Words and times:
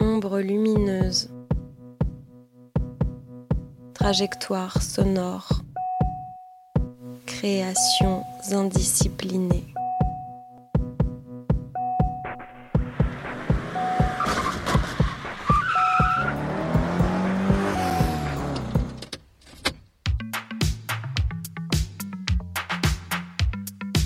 ombre 0.00 0.40
lumineuse, 0.40 1.30
trajectoire 3.94 4.82
sonore, 4.82 5.62
créations 7.26 8.24
indisciplinées. 8.52 9.66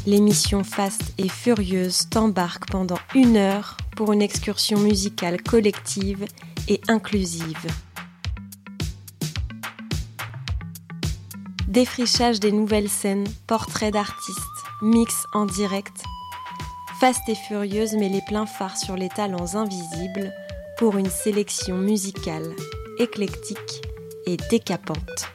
L'émission 0.07 0.65
Fast 0.65 1.15
et 1.17 1.29
Furieuse 1.29 2.11
t'embarque 2.11 2.71
pendant 2.71 2.99
une 3.15 3.39
heure 3.39 3.79
pour 3.97 4.13
une 4.13 4.23
excursion 4.23 4.79
musicale 4.79 5.43
collective 5.43 6.27
et 6.69 6.81
inclusive. 6.89 7.67
Défrichage 11.69 12.41
des 12.41 12.53
nouvelles 12.53 12.89
scènes, 12.89 13.27
portraits 13.47 13.93
d'artistes, 13.93 14.39
mix 14.83 15.25
en 15.33 15.47
direct. 15.47 16.05
Fast 17.01 17.29
et 17.29 17.35
Furieuse 17.35 17.95
met 17.95 18.09
les 18.09 18.23
pleins 18.23 18.47
phares 18.47 18.77
sur 18.77 18.97
les 18.97 19.09
talents 19.09 19.57
invisibles 19.57 20.33
pour 20.79 20.97
une 20.97 21.11
sélection 21.11 21.77
musicale 21.77 22.55
éclectique 22.99 23.83
et 24.27 24.37
décapante. 24.51 25.29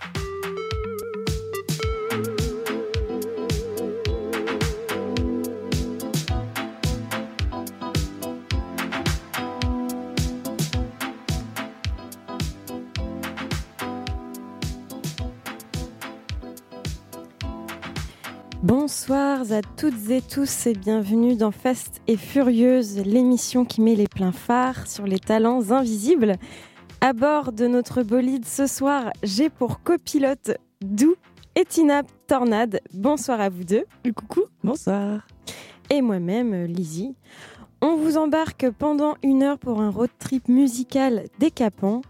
Toutes 19.80 20.10
et 20.10 20.22
tous 20.22 20.68
et 20.68 20.74
bienvenue 20.74 21.38
dans 21.38 21.52
Fast 21.52 22.02
et 22.08 22.18
Furieuse, 22.18 22.98
l'émission 22.98 23.64
qui 23.64 23.80
met 23.80 23.96
les 23.96 24.10
pleins 24.10 24.34
phares 24.34 24.88
sur 24.88 25.06
les 25.06 25.20
talents 25.20 25.72
invisibles. 25.72 26.36
À 27.00 27.14
bord 27.14 27.54
de 27.54 27.66
notre 27.66 28.04
bolide 28.04 28.46
ce 28.46 28.68
soir, 28.68 29.10
j'ai 29.24 29.50
pour 29.50 29.82
copilote 29.82 30.52
Dou 30.82 31.16
et 31.56 31.64
Tina 31.64 32.04
Tornade. 32.28 32.82
Bonsoir 32.94 33.40
à 33.40 33.48
vous 33.48 33.64
deux. 33.64 33.86
Coucou, 34.14 34.42
bonsoir. 34.66 35.26
Et 35.90 36.02
moi-même, 36.02 36.66
Lizzie. 36.66 37.16
On 37.80 37.96
vous 37.96 38.18
embarque 38.18 38.70
pendant 38.72 39.16
une 39.24 39.44
heure 39.44 39.60
pour 39.60 39.80
un 39.80 39.92
road 39.92 40.10
trip 40.20 40.50
musical 40.50 41.24
décapant 41.40 42.02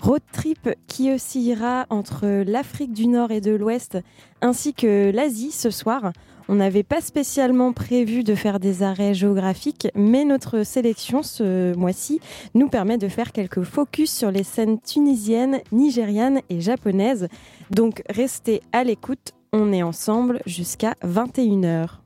Road 0.00 0.22
trip 0.32 0.70
qui 0.86 1.12
oscillera 1.12 1.84
entre 1.90 2.44
l'Afrique 2.46 2.94
du 2.94 3.06
Nord 3.06 3.30
et 3.30 3.42
de 3.42 3.50
l'Ouest 3.50 3.98
ainsi 4.40 4.72
que 4.72 5.10
l'Asie 5.10 5.52
ce 5.52 5.68
soir. 5.70 6.12
On 6.52 6.56
n'avait 6.56 6.82
pas 6.82 7.00
spécialement 7.00 7.72
prévu 7.72 8.24
de 8.24 8.34
faire 8.34 8.58
des 8.58 8.82
arrêts 8.82 9.14
géographiques, 9.14 9.86
mais 9.94 10.24
notre 10.24 10.64
sélection 10.64 11.22
ce 11.22 11.76
mois-ci 11.76 12.18
nous 12.54 12.68
permet 12.68 12.98
de 12.98 13.06
faire 13.06 13.30
quelques 13.30 13.62
focus 13.62 14.12
sur 14.12 14.32
les 14.32 14.42
scènes 14.42 14.80
tunisiennes, 14.80 15.60
nigérianes 15.70 16.40
et 16.48 16.60
japonaises. 16.60 17.28
Donc 17.70 18.02
restez 18.10 18.62
à 18.72 18.82
l'écoute, 18.82 19.32
on 19.52 19.72
est 19.72 19.84
ensemble 19.84 20.40
jusqu'à 20.44 20.96
21h. 21.04 21.99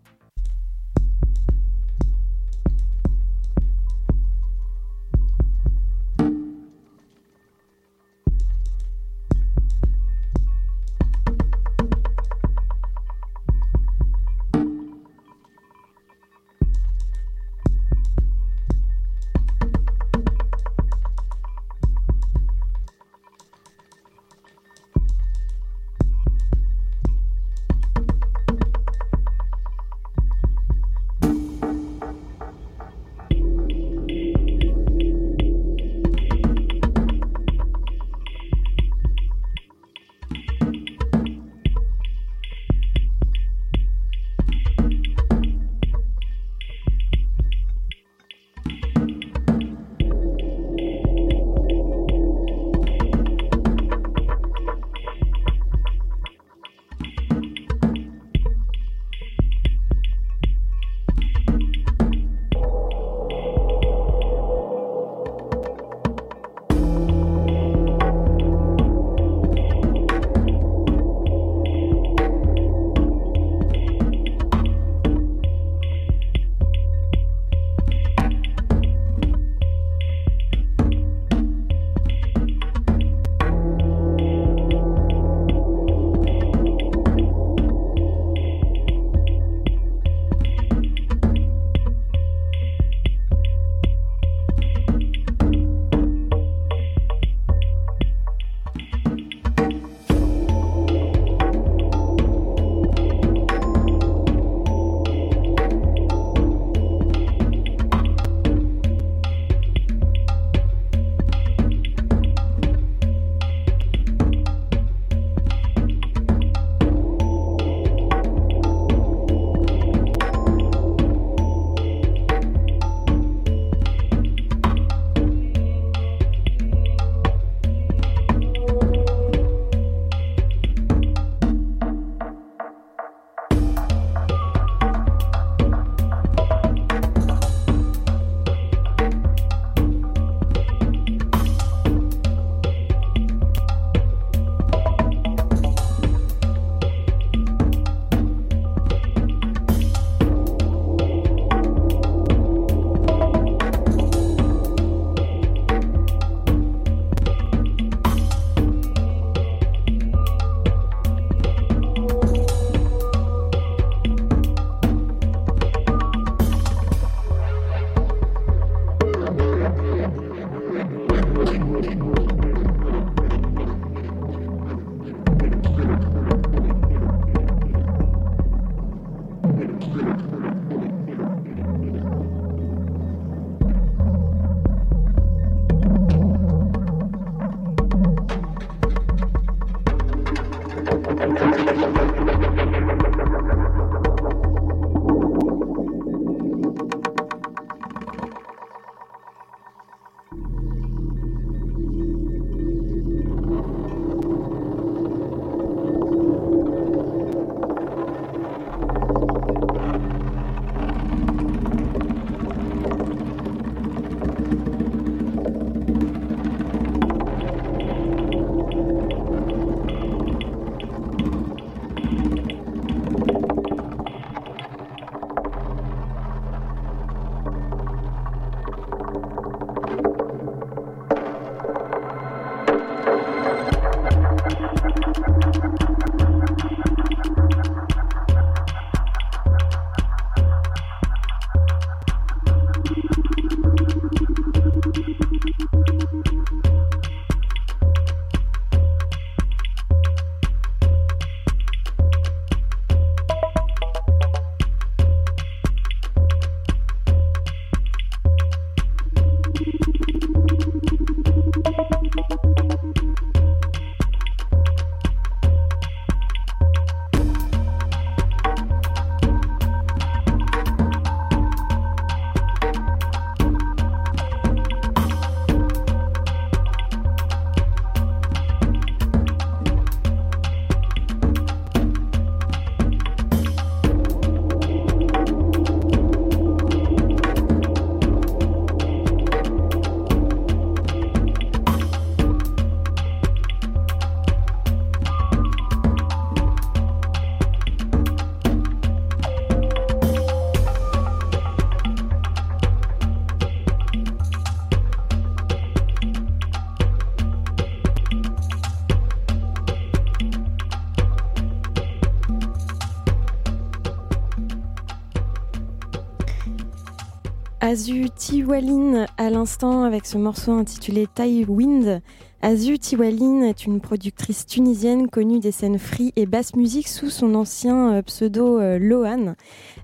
Azu 317.75 318.09
Tiwalin 318.09 319.07
à 319.19 319.31
l'instant 319.31 319.83
avec 319.83 320.07
ce 320.07 320.17
morceau 320.17 320.53
intitulé 320.53 321.09
Tai 321.13 321.45
Wind. 321.49 322.03
Azu 322.41 322.79
Tiwalin 322.79 323.43
est 323.43 323.67
une 323.67 323.81
productrice 323.81 324.47
tunisienne 324.47 325.09
connue 325.09 325.41
des 325.41 325.51
scènes 325.51 325.81
free 325.81 326.13
et 326.15 326.25
basse 326.25 326.55
musique 326.55 326.87
sous 326.87 327.11
son 327.11 327.35
ancien 327.35 327.95
euh, 327.95 328.03
pseudo 328.03 328.61
euh, 328.61 328.79
Lohan. 328.79 329.35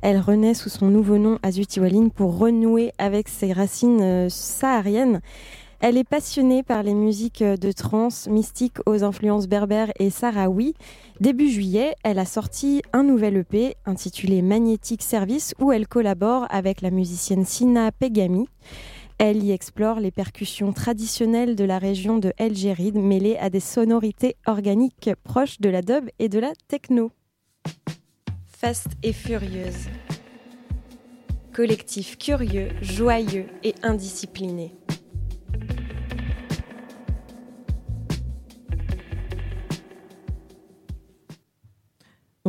Elle 0.03 0.21
renaît 0.21 0.55
sous 0.55 0.69
son 0.69 0.87
nouveau 0.87 1.19
nom 1.19 1.41
Azu 1.43 1.67
Tiwalin 1.67 2.11
pour 2.11 2.39
renouer 2.39 2.93
avec 2.99 3.27
ses 3.27 3.53
racines 3.53 4.03
euh, 4.03 4.29
sahariennes. 4.29 5.21
Elle 5.83 5.97
est 5.97 6.05
passionnée 6.05 6.63
par 6.63 6.83
les 6.83 6.93
musiques 6.93 7.43
de 7.43 7.73
trance 7.73 8.29
mystiques 8.29 8.77
aux 8.85 9.03
influences 9.03 9.49
berbères 9.49 9.91
et 9.99 10.11
sahraouis. 10.11 10.75
Début 11.21 11.49
juillet, 11.49 11.95
elle 12.05 12.19
a 12.19 12.27
sorti 12.27 12.83
un 12.93 13.03
nouvel 13.03 13.39
EP 13.39 13.77
intitulé 13.87 14.43
Magnetic 14.43 15.03
Service 15.03 15.55
où 15.59 15.73
elle 15.73 15.89
collabore 15.89 16.47
avec 16.51 16.83
la 16.83 16.91
musicienne 16.91 17.47
Sina 17.47 17.93
Pegami. 17.93 18.47
Elle 19.17 19.43
y 19.43 19.53
explore 19.53 20.01
les 20.01 20.11
percussions 20.11 20.75
traditionnelles 20.75 21.57
de 21.57 21.65
la 21.65 21.79
région 21.79 22.19
de 22.19 22.35
El 22.37 22.55
Géride 22.55 22.97
mêlées 22.97 23.39
à 23.39 23.49
des 23.49 23.61
sonorités 23.61 24.37
organiques 24.47 25.11
proches 25.25 25.61
de 25.61 25.71
la 25.71 25.81
dub 25.81 26.11
et 26.19 26.29
de 26.29 26.39
la 26.39 26.53
techno. 26.69 27.11
Fast 28.47 28.89
et 29.03 29.15
furieuse. 29.15 29.89
Collectif 31.55 32.19
curieux, 32.19 32.69
joyeux 32.83 33.47
et 33.65 33.75
indiscipliné. 33.83 34.75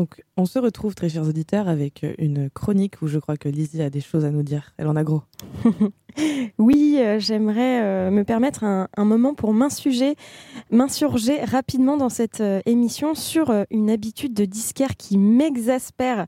Donc, 0.02 0.24
on 0.36 0.48
se 0.48 0.58
retrouve, 0.58 0.96
très 0.96 1.10
chers 1.10 1.28
auditeurs, 1.28 1.68
avec 1.68 2.04
une 2.18 2.50
chronique 2.50 3.04
où 3.04 3.08
je 3.08 3.20
crois 3.20 3.38
que 3.38 3.48
Lizzie 3.48 3.84
a 3.84 3.92
des 3.92 4.02
choses 4.02 4.26
à 4.26 4.32
nous 4.32 4.42
dire. 4.42 4.74
Elle 4.78 4.88
en 4.88 4.96
a 4.96 5.04
gros. 5.04 5.22
oui, 6.58 6.96
euh, 6.98 7.20
j'aimerais 7.20 7.84
euh, 7.84 8.10
me 8.10 8.24
permettre 8.24 8.64
un, 8.64 8.88
moment 8.98 9.36
pour 9.36 9.54
m'insurger, 9.54 10.16
rapidement 11.44 11.98
dans 11.98 12.10
cette 12.10 12.42
euh, 12.42 12.62
émission 12.66 13.14
sur 13.14 13.54
une 13.70 13.92
habitude 13.92 14.34
de 14.34 14.46
disquaire 14.46 14.98
qui 14.98 15.20
m'exaspère 15.20 16.26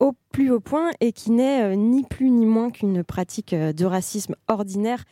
au 0.00 0.14
plus 0.32 0.50
haut 0.50 0.58
point 0.58 0.90
et 0.98 1.12
qui 1.12 1.30
n'est 1.30 1.76
ni 1.76 2.02
plus 2.02 2.28
ni 2.28 2.44
moins 2.44 2.70
qu'une 2.70 3.04
pratique 3.04 3.54
de 3.54 3.84
racisme 3.84 4.34
ordinaire, 4.48 5.04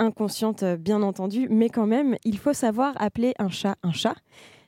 inconsciente 0.00 0.64
bien 0.64 1.00
entendu, 1.00 1.46
mais 1.48 1.68
quand 1.68 1.86
même, 1.86 2.16
il 2.24 2.38
faut 2.38 2.54
savoir 2.54 2.92
appeler 3.00 3.34
un 3.38 3.50
chat 3.50 3.76
un 3.84 3.92
chat. 3.92 4.16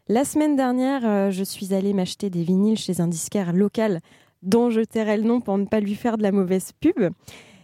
La 0.06 0.26
semaine 0.26 0.54
dernière, 0.54 1.00
euh, 1.06 1.30
je 1.30 1.42
suis 1.42 1.72
allée 1.72 1.94
m'acheter 1.94 2.28
des 2.28 2.42
vinyles 2.42 2.76
chez 2.76 3.00
un 3.00 3.08
disquaire 3.08 3.54
local 3.54 4.00
dont 4.42 4.68
je 4.68 4.82
tairai 4.82 5.16
le 5.16 5.22
nom 5.22 5.40
pour 5.40 5.56
ne 5.56 5.64
pas 5.64 5.80
lui 5.80 5.94
faire 5.94 6.18
de 6.18 6.22
la 6.22 6.30
mauvaise 6.30 6.72
pub. 6.78 7.08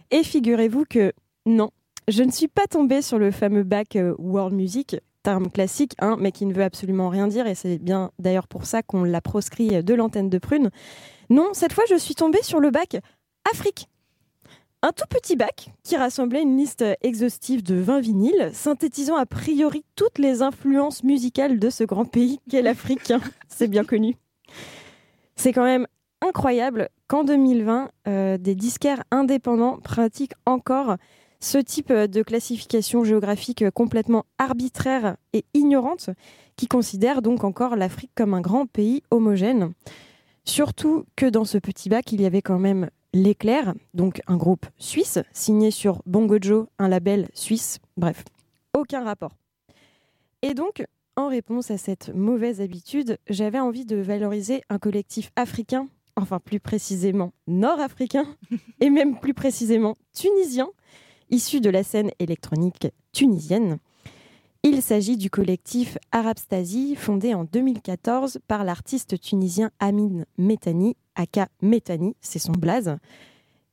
Et 0.09 0.23
figurez-vous 0.23 0.85
que 0.89 1.13
non, 1.45 1.69
je 2.07 2.23
ne 2.23 2.31
suis 2.31 2.47
pas 2.47 2.65
tombée 2.65 3.03
sur 3.03 3.19
le 3.19 3.29
fameux 3.29 3.61
bac 3.61 3.95
euh, 3.95 4.15
World 4.17 4.55
Music, 4.55 4.95
terme 5.21 5.51
classique, 5.51 5.93
hein, 5.99 6.17
mais 6.19 6.31
qui 6.31 6.47
ne 6.47 6.53
veut 6.55 6.63
absolument 6.63 7.09
rien 7.09 7.27
dire, 7.27 7.45
et 7.45 7.53
c'est 7.53 7.77
bien 7.77 8.09
d'ailleurs 8.17 8.47
pour 8.47 8.65
ça 8.65 8.81
qu'on 8.81 9.03
l'a 9.03 9.21
proscrit 9.21 9.83
de 9.83 9.93
l'antenne 9.93 10.31
de 10.31 10.39
Prune. 10.39 10.71
Non, 11.29 11.49
cette 11.53 11.73
fois 11.73 11.83
je 11.91 11.95
suis 11.95 12.15
tombée 12.15 12.41
sur 12.41 12.59
le 12.59 12.71
bac 12.71 12.97
Afrique. 13.51 13.87
Un 14.83 14.93
tout 14.93 15.05
petit 15.07 15.35
bac 15.35 15.69
qui 15.83 15.95
rassemblait 15.95 16.41
une 16.41 16.57
liste 16.57 16.83
exhaustive 17.01 17.61
de 17.61 17.75
20 17.75 17.99
vinyles, 17.99 18.49
synthétisant 18.51 19.15
a 19.15 19.27
priori 19.27 19.85
toutes 19.95 20.17
les 20.17 20.41
influences 20.41 21.03
musicales 21.03 21.59
de 21.59 21.69
ce 21.69 21.83
grand 21.83 22.05
pays 22.05 22.39
qu'est 22.49 22.63
l'Afrique. 22.63 23.13
C'est 23.47 23.67
bien 23.67 23.83
connu. 23.83 24.15
C'est 25.35 25.53
quand 25.53 25.65
même 25.65 25.85
incroyable 26.21 26.89
qu'en 27.07 27.23
2020, 27.23 27.91
euh, 28.07 28.37
des 28.39 28.55
disquaires 28.55 29.03
indépendants 29.11 29.77
pratiquent 29.77 30.33
encore 30.47 30.95
ce 31.39 31.59
type 31.59 31.93
de 31.93 32.23
classification 32.23 33.03
géographique 33.03 33.69
complètement 33.71 34.25
arbitraire 34.39 35.15
et 35.33 35.45
ignorante, 35.53 36.09
qui 36.55 36.67
considère 36.67 37.21
donc 37.21 37.43
encore 37.43 37.75
l'Afrique 37.75 38.11
comme 38.15 38.33
un 38.33 38.41
grand 38.41 38.65
pays 38.65 39.03
homogène. 39.11 39.73
Surtout 40.43 41.05
que 41.15 41.27
dans 41.27 41.45
ce 41.45 41.59
petit 41.59 41.87
bac, 41.89 42.11
il 42.11 42.21
y 42.21 42.25
avait 42.25 42.41
quand 42.41 42.59
même 42.59 42.89
L'Éclair, 43.13 43.73
donc 43.93 44.21
un 44.27 44.37
groupe 44.37 44.65
suisse, 44.77 45.19
signé 45.33 45.69
sur 45.69 46.01
Bongo 46.05 46.37
Joe, 46.39 46.67
un 46.79 46.87
label 46.87 47.27
suisse. 47.33 47.79
Bref, 47.97 48.23
aucun 48.73 49.03
rapport. 49.03 49.33
Et 50.41 50.53
donc, 50.53 50.85
en 51.17 51.27
réponse 51.27 51.71
à 51.71 51.77
cette 51.77 52.15
mauvaise 52.15 52.61
habitude, 52.61 53.17
j'avais 53.29 53.59
envie 53.59 53.85
de 53.85 53.97
valoriser 53.97 54.63
un 54.69 54.79
collectif 54.79 55.29
africain, 55.35 55.89
enfin 56.15 56.39
plus 56.39 56.61
précisément 56.61 57.33
nord-africain, 57.47 58.25
et 58.79 58.89
même 58.89 59.19
plus 59.19 59.33
précisément 59.33 59.97
tunisien, 60.13 60.69
issu 61.29 61.59
de 61.59 61.69
la 61.69 61.83
scène 61.83 62.11
électronique 62.19 62.87
tunisienne. 63.11 63.79
Il 64.63 64.81
s'agit 64.81 65.17
du 65.17 65.29
collectif 65.29 65.97
Arabstasy, 66.11 66.95
fondé 66.95 67.33
en 67.33 67.43
2014 67.43 68.39
par 68.47 68.63
l'artiste 68.63 69.19
tunisien 69.19 69.71
Amin 69.79 70.23
Metani, 70.37 70.95
aka 71.15 71.47
Metani, 71.61 72.15
c'est 72.21 72.39
son 72.39 72.53
blaze. 72.53 72.97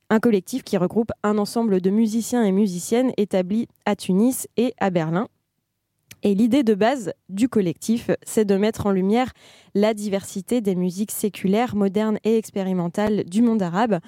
Un 0.09 0.19
collectif 0.19 0.63
qui 0.63 0.77
regroupe 0.77 1.11
un 1.23 1.37
ensemble 1.37 1.81
de 1.81 1.89
musiciens 1.89 2.43
et 2.43 2.51
musiciennes 2.51 3.11
établis 3.17 3.67
à 3.85 3.95
Tunis 3.95 4.47
et 4.57 4.73
à 4.79 4.89
Berlin. 4.89 5.27
Et 6.23 6.35
l'idée 6.35 6.63
de 6.63 6.73
base 6.73 7.13
du 7.29 7.47
collectif, 7.47 8.09
c'est 8.23 8.45
de 8.45 8.57
mettre 8.57 8.87
en 8.87 8.91
lumière 8.91 9.31
la 9.73 9.93
diversité 9.93 10.61
des 10.61 10.75
musiques 10.75 11.11
séculaires, 11.11 11.75
modernes 11.75 12.19
et 12.23 12.37
expérimentales 12.37 13.23
du 13.25 13.41
monde 13.41 13.61
arabe 13.61 13.99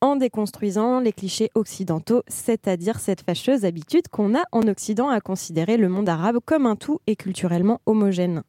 en 0.00 0.16
déconstruisant 0.16 1.00
les 1.00 1.12
clichés 1.12 1.50
occidentaux, 1.54 2.22
c'est-à-dire 2.28 3.00
cette 3.00 3.22
fâcheuse 3.22 3.64
habitude 3.64 4.08
qu'on 4.08 4.36
a 4.36 4.44
en 4.52 4.68
Occident 4.68 5.08
à 5.08 5.20
considérer 5.20 5.78
le 5.78 5.88
monde 5.88 6.08
arabe 6.08 6.38
comme 6.44 6.66
un 6.66 6.76
tout 6.76 7.00
et 7.06 7.16
culturellement 7.16 7.80
homogène. 7.86 8.42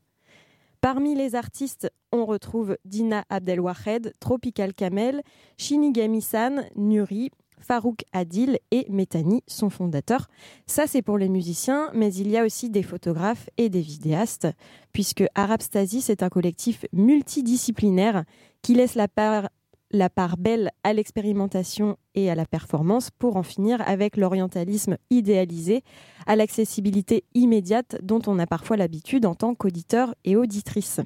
Parmi 0.82 1.16
les 1.16 1.36
artistes, 1.36 1.92
on 2.12 2.26
retrouve 2.26 2.78
Dina 2.86 3.26
Abdelwahed, 3.30 4.14
Tropical 4.20 4.74
Kamel, 4.74 5.22
Shinigami 5.58 6.22
San, 6.22 6.66
Nuri, 6.76 7.32
Farouk 7.60 8.04
Adil 8.14 8.60
et 8.72 8.86
Metani, 8.90 9.44
son 9.48 9.70
fondateur. 9.70 10.28
Ça, 10.68 10.86
c'est 10.88 11.02
pour 11.02 11.18
les 11.18 11.30
musiciens, 11.30 11.90
mais 11.94 12.14
il 12.14 12.30
y 12.30 12.38
a 12.38 12.46
aussi 12.46 12.70
des 12.70 12.84
photographes 12.84 13.50
et 13.58 13.70
des 13.70 13.82
vidéastes, 13.82 14.48
puisque 14.94 15.24
Arabstasy, 15.36 16.02
c'est 16.02 16.24
un 16.24 16.30
collectif 16.30 16.86
multidisciplinaire 16.94 18.24
qui 18.62 18.76
laisse 18.76 18.96
la 18.96 19.08
part 19.08 19.50
la 19.92 20.10
part 20.10 20.38
belle 20.38 20.72
à 20.84 20.94
l'expérimentation 20.94 21.98
et 22.16 22.30
à 22.30 22.36
la 22.36 22.46
performance 22.46 23.10
pour 23.12 23.38
en 23.38 23.44
finir 23.44 23.82
avec 23.88 24.18
l'orientalisme 24.18 24.98
idéalisé, 25.10 25.84
à 26.26 26.36
l'accessibilité 26.36 27.24
immédiate 27.34 27.98
dont 28.04 28.22
on 28.28 28.40
a 28.40 28.48
parfois 28.48 28.78
l'habitude 28.78 29.26
en 29.26 29.36
tant 29.36 29.56
qu'auditeur 29.56 30.14
et 30.26 30.36
auditrice. 30.36 31.02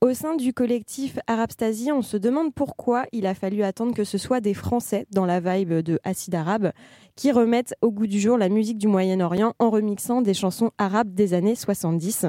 Au 0.00 0.14
sein 0.14 0.36
du 0.36 0.52
collectif 0.52 1.18
Arabstasy, 1.26 1.90
on 1.90 2.02
se 2.02 2.16
demande 2.16 2.54
pourquoi 2.54 3.06
il 3.10 3.26
a 3.26 3.34
fallu 3.34 3.64
attendre 3.64 3.94
que 3.94 4.04
ce 4.04 4.16
soit 4.16 4.40
des 4.40 4.54
Français 4.54 5.06
dans 5.10 5.26
la 5.26 5.40
vibe 5.40 5.72
de 5.72 5.98
Acide 6.04 6.36
Arabe 6.36 6.70
qui 7.16 7.32
remettent 7.32 7.74
au 7.82 7.90
goût 7.90 8.06
du 8.06 8.20
jour 8.20 8.38
la 8.38 8.48
musique 8.48 8.78
du 8.78 8.86
Moyen-Orient 8.86 9.54
en 9.58 9.70
remixant 9.70 10.22
des 10.22 10.34
chansons 10.34 10.70
arabes 10.78 11.14
des 11.14 11.34
années 11.34 11.56
70. 11.56 12.26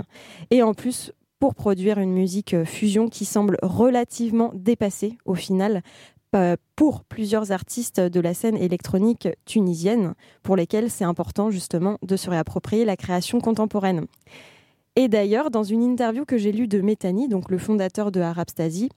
Et 0.49 0.63
en 0.63 0.73
plus, 0.73 1.13
pour 1.39 1.55
produire 1.55 1.99
une 1.99 2.13
musique 2.13 2.53
euh, 2.53 2.65
fusion 2.65 3.07
qui 3.07 3.25
semble 3.25 3.57
relativement 3.61 4.51
dépassée 4.53 5.17
au 5.25 5.35
final 5.35 5.81
euh, 6.35 6.55
pour 6.75 7.03
plusieurs 7.03 7.51
artistes 7.51 7.99
de 7.99 8.19
la 8.19 8.35
scène 8.35 8.57
électronique 8.57 9.27
tunisienne, 9.45 10.13
pour 10.43 10.55
lesquels 10.55 10.91
c'est 10.91 11.03
important 11.03 11.49
justement 11.49 11.97
de 12.03 12.15
se 12.17 12.29
réapproprier 12.29 12.85
la 12.85 12.95
création 12.95 13.39
contemporaine. 13.39 14.05
Et 14.95 15.07
d'ailleurs, 15.07 15.49
dans 15.49 15.63
une 15.63 15.81
interview 15.81 16.25
que 16.25 16.37
j'ai 16.37 16.51
lue 16.51 16.67
de 16.67 16.81
Métani, 16.81 17.29
donc 17.29 17.49
le 17.49 17.57
fondateur 17.57 18.11
de 18.11 18.19
Arabstasy, 18.19 18.89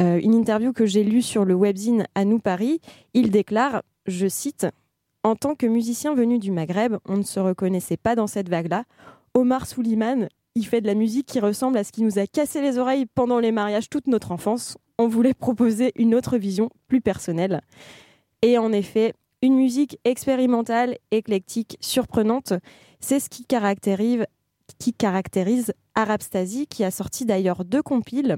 euh, 0.00 0.18
une 0.22 0.34
interview 0.34 0.72
que 0.72 0.86
j'ai 0.86 1.04
lue 1.04 1.20
sur 1.20 1.44
le 1.44 1.54
webzine 1.54 2.06
À 2.14 2.24
nous 2.24 2.38
Paris, 2.38 2.80
il 3.12 3.30
déclare, 3.30 3.82
je 4.06 4.26
cite, 4.26 4.66
En 5.24 5.36
tant 5.36 5.54
que 5.54 5.66
musicien 5.66 6.14
venu 6.14 6.38
du 6.38 6.52
Maghreb, 6.52 6.96
on 7.06 7.18
ne 7.18 7.22
se 7.22 7.38
reconnaissait 7.38 7.98
pas 7.98 8.14
dans 8.14 8.26
cette 8.26 8.48
vague-là. 8.48 8.84
Omar 9.34 9.66
Souliman 9.66 10.28
il 10.54 10.66
fait 10.66 10.80
de 10.80 10.86
la 10.86 10.94
musique 10.94 11.26
qui 11.26 11.40
ressemble 11.40 11.78
à 11.78 11.84
ce 11.84 11.92
qui 11.92 12.02
nous 12.02 12.18
a 12.18 12.26
cassé 12.26 12.60
les 12.60 12.78
oreilles 12.78 13.06
pendant 13.06 13.38
les 13.38 13.52
mariages 13.52 13.88
toute 13.88 14.06
notre 14.06 14.32
enfance. 14.32 14.76
On 14.98 15.08
voulait 15.08 15.34
proposer 15.34 15.92
une 15.96 16.14
autre 16.14 16.36
vision 16.36 16.70
plus 16.88 17.00
personnelle. 17.00 17.62
Et 18.42 18.58
en 18.58 18.72
effet, 18.72 19.14
une 19.40 19.56
musique 19.56 19.98
expérimentale, 20.04 20.96
éclectique, 21.10 21.78
surprenante, 21.80 22.52
c'est 23.00 23.18
ce 23.18 23.28
qui 23.28 23.44
caractérise, 23.44 24.24
qui 24.78 24.92
caractérise 24.92 25.72
Arabstasy, 25.94 26.66
qui 26.66 26.84
a 26.84 26.90
sorti 26.90 27.24
d'ailleurs 27.24 27.64
deux 27.64 27.82
compiles, 27.82 28.36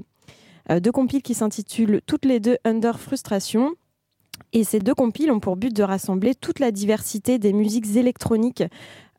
euh, 0.71 0.79
deux 0.79 0.91
compiles 0.91 1.21
qui 1.21 1.33
s'intitulent 1.33 2.01
toutes 2.05 2.25
les 2.25 2.39
deux 2.39 2.57
Under 2.63 2.99
Frustration. 2.99 3.73
Et 4.53 4.63
ces 4.63 4.79
deux 4.79 4.93
compiles 4.93 5.31
ont 5.31 5.39
pour 5.39 5.55
but 5.57 5.75
de 5.75 5.83
rassembler 5.83 6.35
toute 6.35 6.59
la 6.59 6.71
diversité 6.71 7.39
des 7.39 7.53
musiques 7.53 7.95
électroniques 7.95 8.63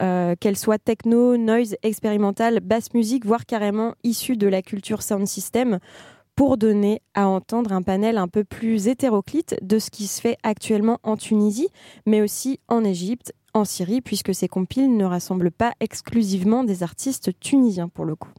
euh, 0.02 0.34
qu'elle 0.38 0.56
soit 0.56 0.78
techno, 0.78 1.36
noise, 1.36 1.76
expérimentale, 1.82 2.60
basse 2.60 2.92
musique, 2.94 3.24
voire 3.24 3.46
carrément 3.46 3.94
issue 4.04 4.36
de 4.36 4.46
la 4.46 4.62
culture 4.62 5.02
sound 5.02 5.26
system, 5.26 5.78
pour 6.36 6.58
donner 6.58 7.00
à 7.14 7.28
entendre 7.28 7.72
un 7.72 7.82
panel 7.82 8.18
un 8.18 8.28
peu 8.28 8.44
plus 8.44 8.88
hétéroclite 8.88 9.56
de 9.62 9.78
ce 9.78 9.90
qui 9.90 10.06
se 10.06 10.20
fait 10.20 10.36
actuellement 10.42 10.98
en 11.02 11.16
Tunisie, 11.16 11.68
mais 12.04 12.20
aussi 12.20 12.60
en 12.68 12.84
Égypte, 12.84 13.32
en 13.54 13.64
Syrie, 13.64 14.02
puisque 14.02 14.34
ces 14.34 14.48
compiles 14.48 14.94
ne 14.94 15.04
rassemblent 15.06 15.50
pas 15.50 15.72
exclusivement 15.80 16.62
des 16.62 16.82
artistes 16.82 17.30
tunisiens 17.40 17.88
pour 17.88 18.04
le 18.04 18.16
coup. 18.16 18.30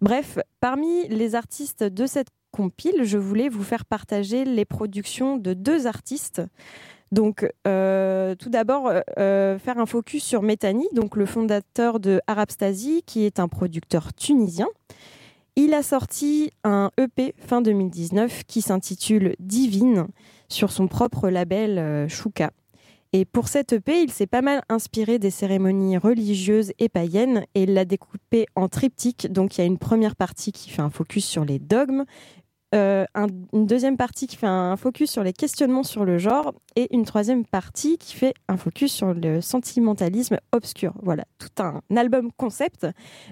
Bref, 0.00 0.38
parmi 0.60 1.08
les 1.08 1.34
artistes 1.34 1.82
de 1.82 2.06
cette 2.06 2.28
compile, 2.58 3.04
je 3.04 3.18
voulais 3.18 3.48
vous 3.48 3.62
faire 3.62 3.84
partager 3.84 4.44
les 4.44 4.64
productions 4.64 5.36
de 5.36 5.54
deux 5.54 5.86
artistes. 5.86 6.42
Donc, 7.12 7.48
euh, 7.68 8.34
tout 8.34 8.50
d'abord, 8.50 8.88
euh, 8.88 9.00
euh, 9.16 9.58
faire 9.60 9.78
un 9.78 9.86
focus 9.86 10.24
sur 10.24 10.42
Métani, 10.42 10.88
donc 10.92 11.14
le 11.14 11.24
fondateur 11.24 12.00
de 12.00 12.20
Arabstasy, 12.26 13.04
qui 13.06 13.24
est 13.24 13.38
un 13.38 13.46
producteur 13.46 14.12
tunisien. 14.12 14.66
Il 15.54 15.72
a 15.72 15.84
sorti 15.84 16.50
un 16.64 16.90
EP 16.98 17.32
fin 17.38 17.62
2019 17.62 18.42
qui 18.48 18.60
s'intitule 18.60 19.36
Divine 19.38 20.08
sur 20.48 20.72
son 20.72 20.88
propre 20.88 21.28
label 21.28 22.08
Shuka. 22.08 22.50
Et 23.12 23.24
pour 23.24 23.48
cette 23.48 23.72
EP, 23.72 24.02
il 24.02 24.10
s'est 24.10 24.26
pas 24.26 24.42
mal 24.42 24.62
inspiré 24.68 25.18
des 25.18 25.30
cérémonies 25.30 25.96
religieuses 25.96 26.72
et 26.78 26.90
païennes 26.90 27.44
et 27.54 27.64
l'a 27.64 27.86
découpé 27.86 28.46
en 28.54 28.68
triptyque. 28.68 29.32
Donc 29.32 29.56
il 29.56 29.62
y 29.62 29.64
a 29.64 29.66
une 29.66 29.78
première 29.78 30.14
partie 30.14 30.52
qui 30.52 30.68
fait 30.68 30.82
un 30.82 30.90
focus 30.90 31.24
sur 31.24 31.44
les 31.46 31.58
dogmes, 31.58 32.04
euh, 32.74 33.06
une 33.54 33.66
deuxième 33.66 33.96
partie 33.96 34.26
qui 34.26 34.36
fait 34.36 34.46
un 34.46 34.76
focus 34.76 35.10
sur 35.10 35.22
les 35.22 35.32
questionnements 35.32 35.82
sur 35.82 36.04
le 36.04 36.18
genre 36.18 36.52
et 36.76 36.94
une 36.94 37.04
troisième 37.04 37.46
partie 37.46 37.96
qui 37.96 38.14
fait 38.14 38.34
un 38.48 38.58
focus 38.58 38.92
sur 38.92 39.14
le 39.14 39.40
sentimentalisme 39.40 40.38
obscur. 40.52 40.92
Voilà, 41.02 41.24
tout 41.38 41.62
un 41.62 41.80
album 41.96 42.30
concept. 42.36 42.86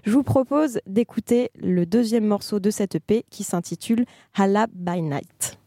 Je 0.05 0.13
vous 0.13 0.23
propose 0.23 0.81
d'écouter 0.87 1.51
le 1.57 1.85
deuxième 1.85 2.25
morceau 2.25 2.61
de 2.61 2.71
cette 2.71 2.95
EP 2.95 3.25
qui 3.31 3.45
s'intitule 3.45 4.07
Hala 4.35 4.67
by 4.73 5.03
Night. 5.03 5.59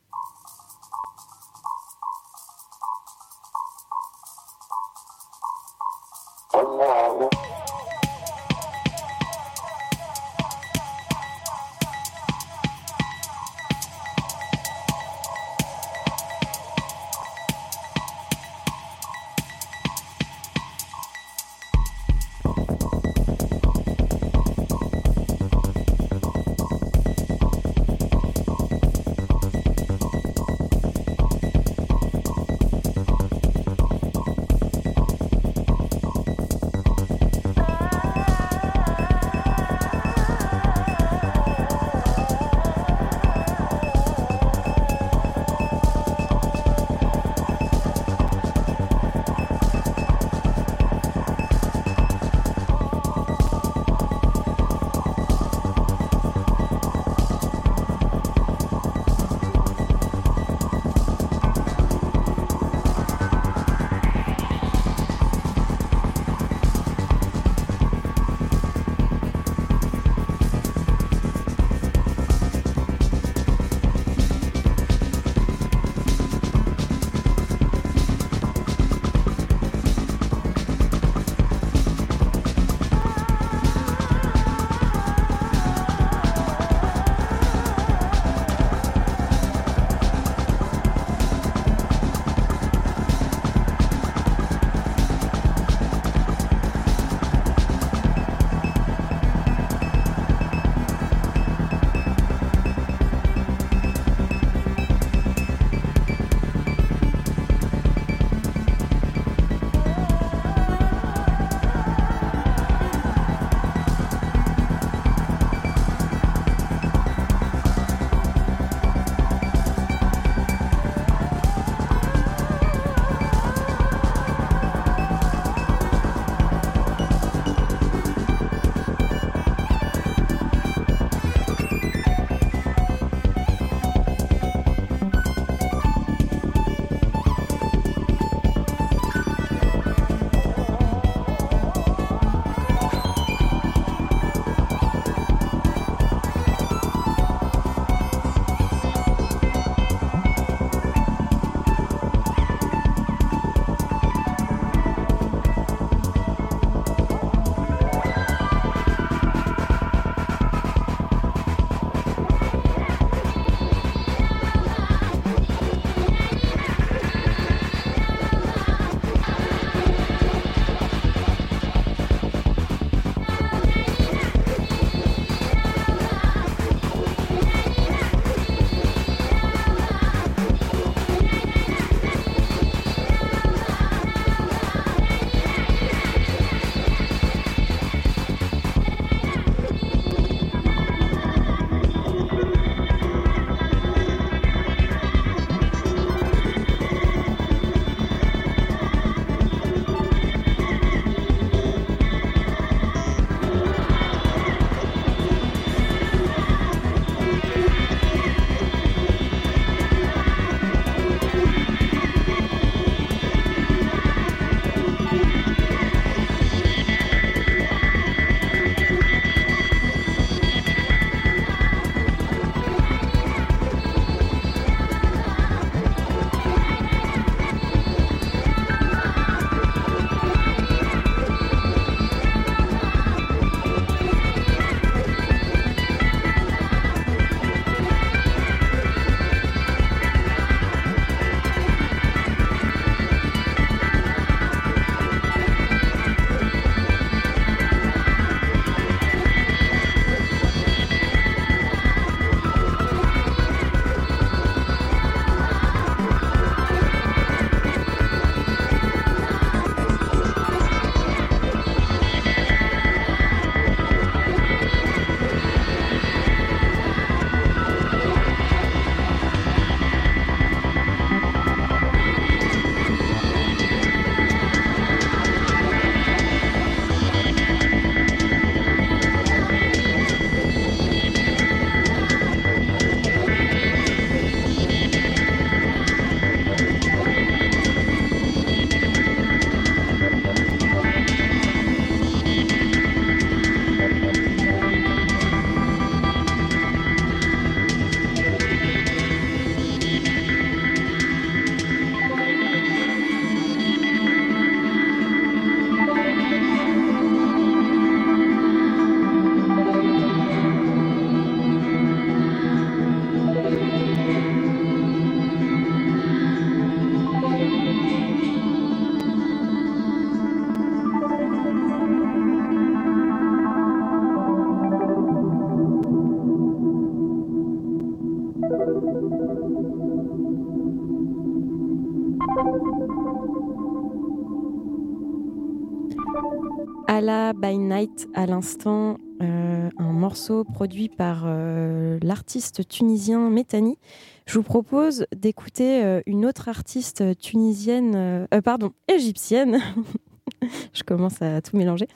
By 337.35 337.57
Night 337.57 338.07
à 338.13 338.25
l'instant, 338.25 338.97
euh, 339.21 339.69
un 339.77 339.91
morceau 339.91 340.43
produit 340.43 340.89
par 340.89 341.23
euh, 341.25 341.99
l'artiste 342.01 342.67
tunisien 342.67 343.29
Métani. 343.29 343.77
Je 344.25 344.35
vous 344.35 344.43
propose 344.43 345.05
d'écouter 345.15 345.83
euh, 345.83 346.01
une 346.05 346.25
autre 346.25 346.47
artiste 346.47 347.03
tunisienne, 347.19 348.27
pardon, 348.43 348.71
égyptienne. 348.87 349.59
Je 350.73 350.83
commence 350.83 351.21
à 351.21 351.41
tout 351.41 351.57
mélanger. 351.57 351.87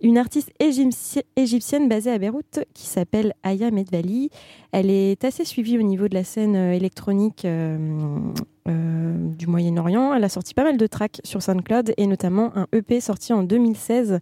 Une 0.00 0.16
artiste 0.16 0.50
égyptienne 1.36 1.88
basée 1.88 2.10
à 2.10 2.18
Beyrouth 2.18 2.60
qui 2.72 2.86
s'appelle 2.86 3.34
Aya 3.42 3.70
Medvali. 3.70 4.30
Elle 4.70 4.88
est 4.88 5.24
assez 5.24 5.44
suivie 5.44 5.78
au 5.78 5.82
niveau 5.82 6.08
de 6.08 6.14
la 6.14 6.24
scène 6.24 6.56
électronique 6.56 7.46
du 8.66 9.46
Moyen-Orient. 9.46 10.14
Elle 10.14 10.24
a 10.24 10.28
sorti 10.28 10.54
pas 10.54 10.64
mal 10.64 10.76
de 10.76 10.86
tracks 10.86 11.20
sur 11.24 11.42
SoundCloud 11.42 11.94
et 11.96 12.06
notamment 12.06 12.56
un 12.56 12.66
EP 12.72 13.00
sorti 13.00 13.32
en 13.32 13.42
2016 13.42 14.18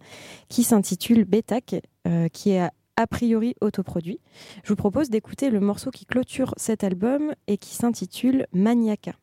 qui 0.49 0.63
s'intitule 0.63 1.25
Betak, 1.25 1.75
euh, 2.07 2.27
qui 2.29 2.51
est 2.51 2.67
a, 2.97 3.07
priori 3.07 3.55
autoproduit. 3.61 4.19
Je 4.63 4.69
vous 4.69 4.75
propose 4.75 5.09
d'écouter 5.09 5.49
le 5.49 5.59
morceau 5.59 5.89
qui 5.89 6.05
clôture 6.05 6.53
cet 6.57 6.83
album 6.83 7.33
et 7.47 7.57
qui 7.57 7.75
s'intitule 7.75 8.45
Maniaca. 8.53 9.13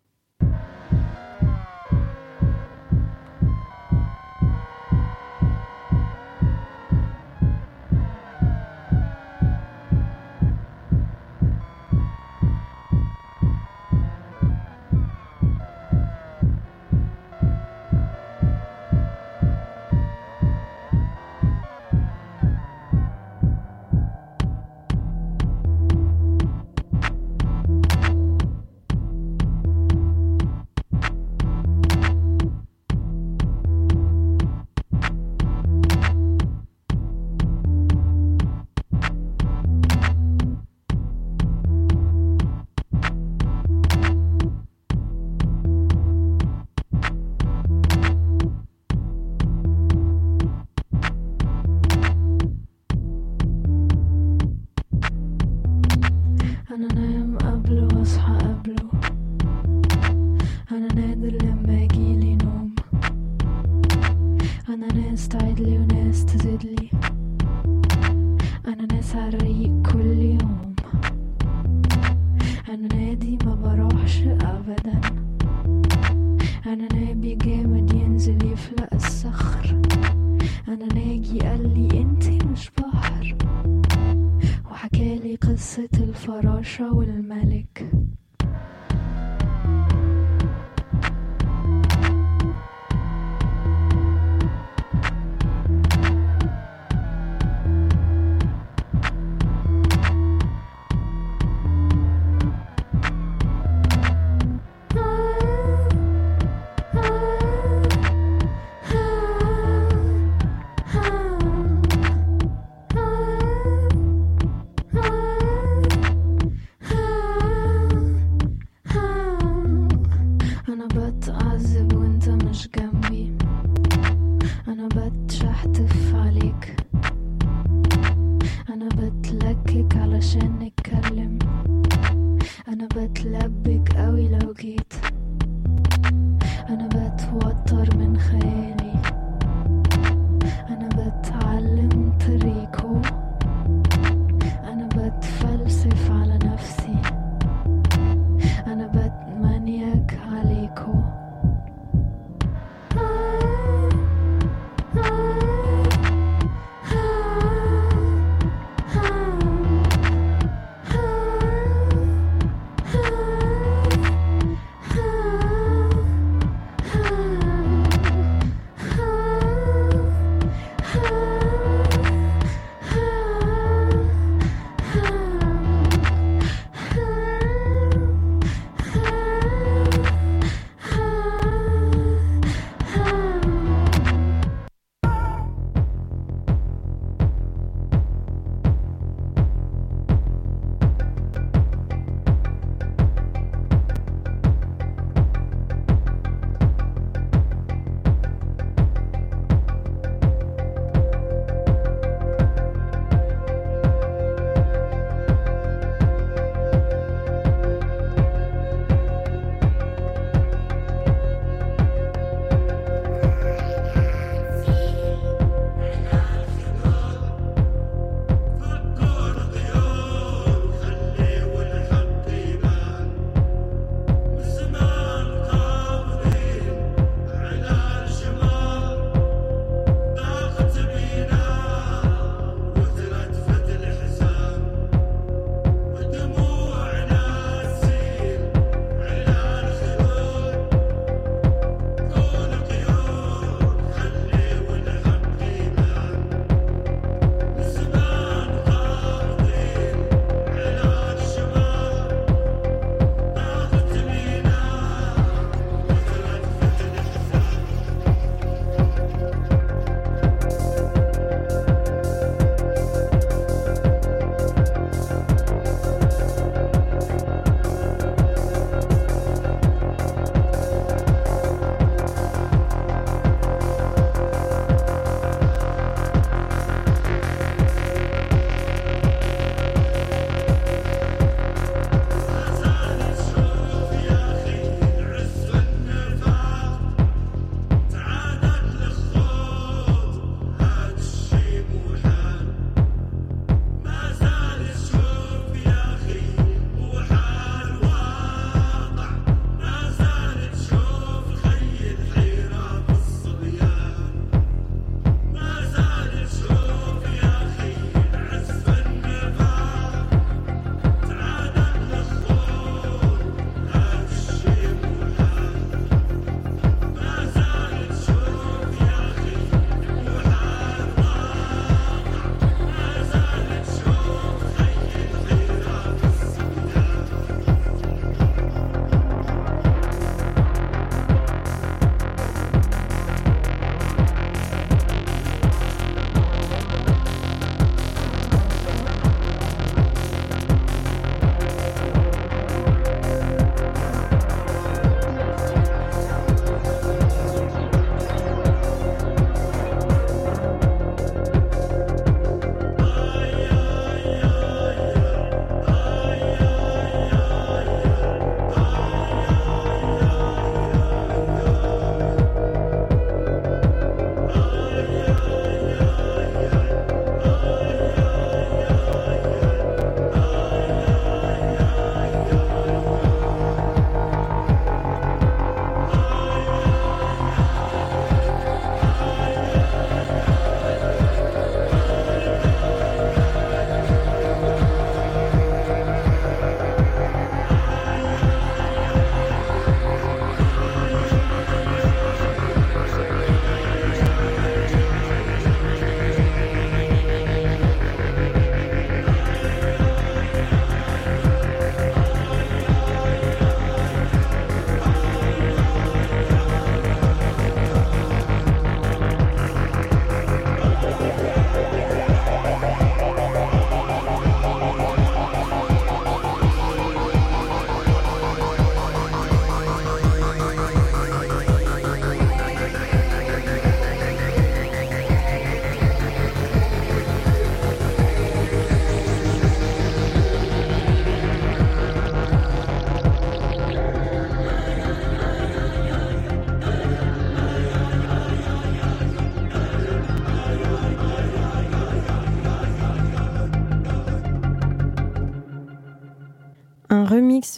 shower 86.78 87.17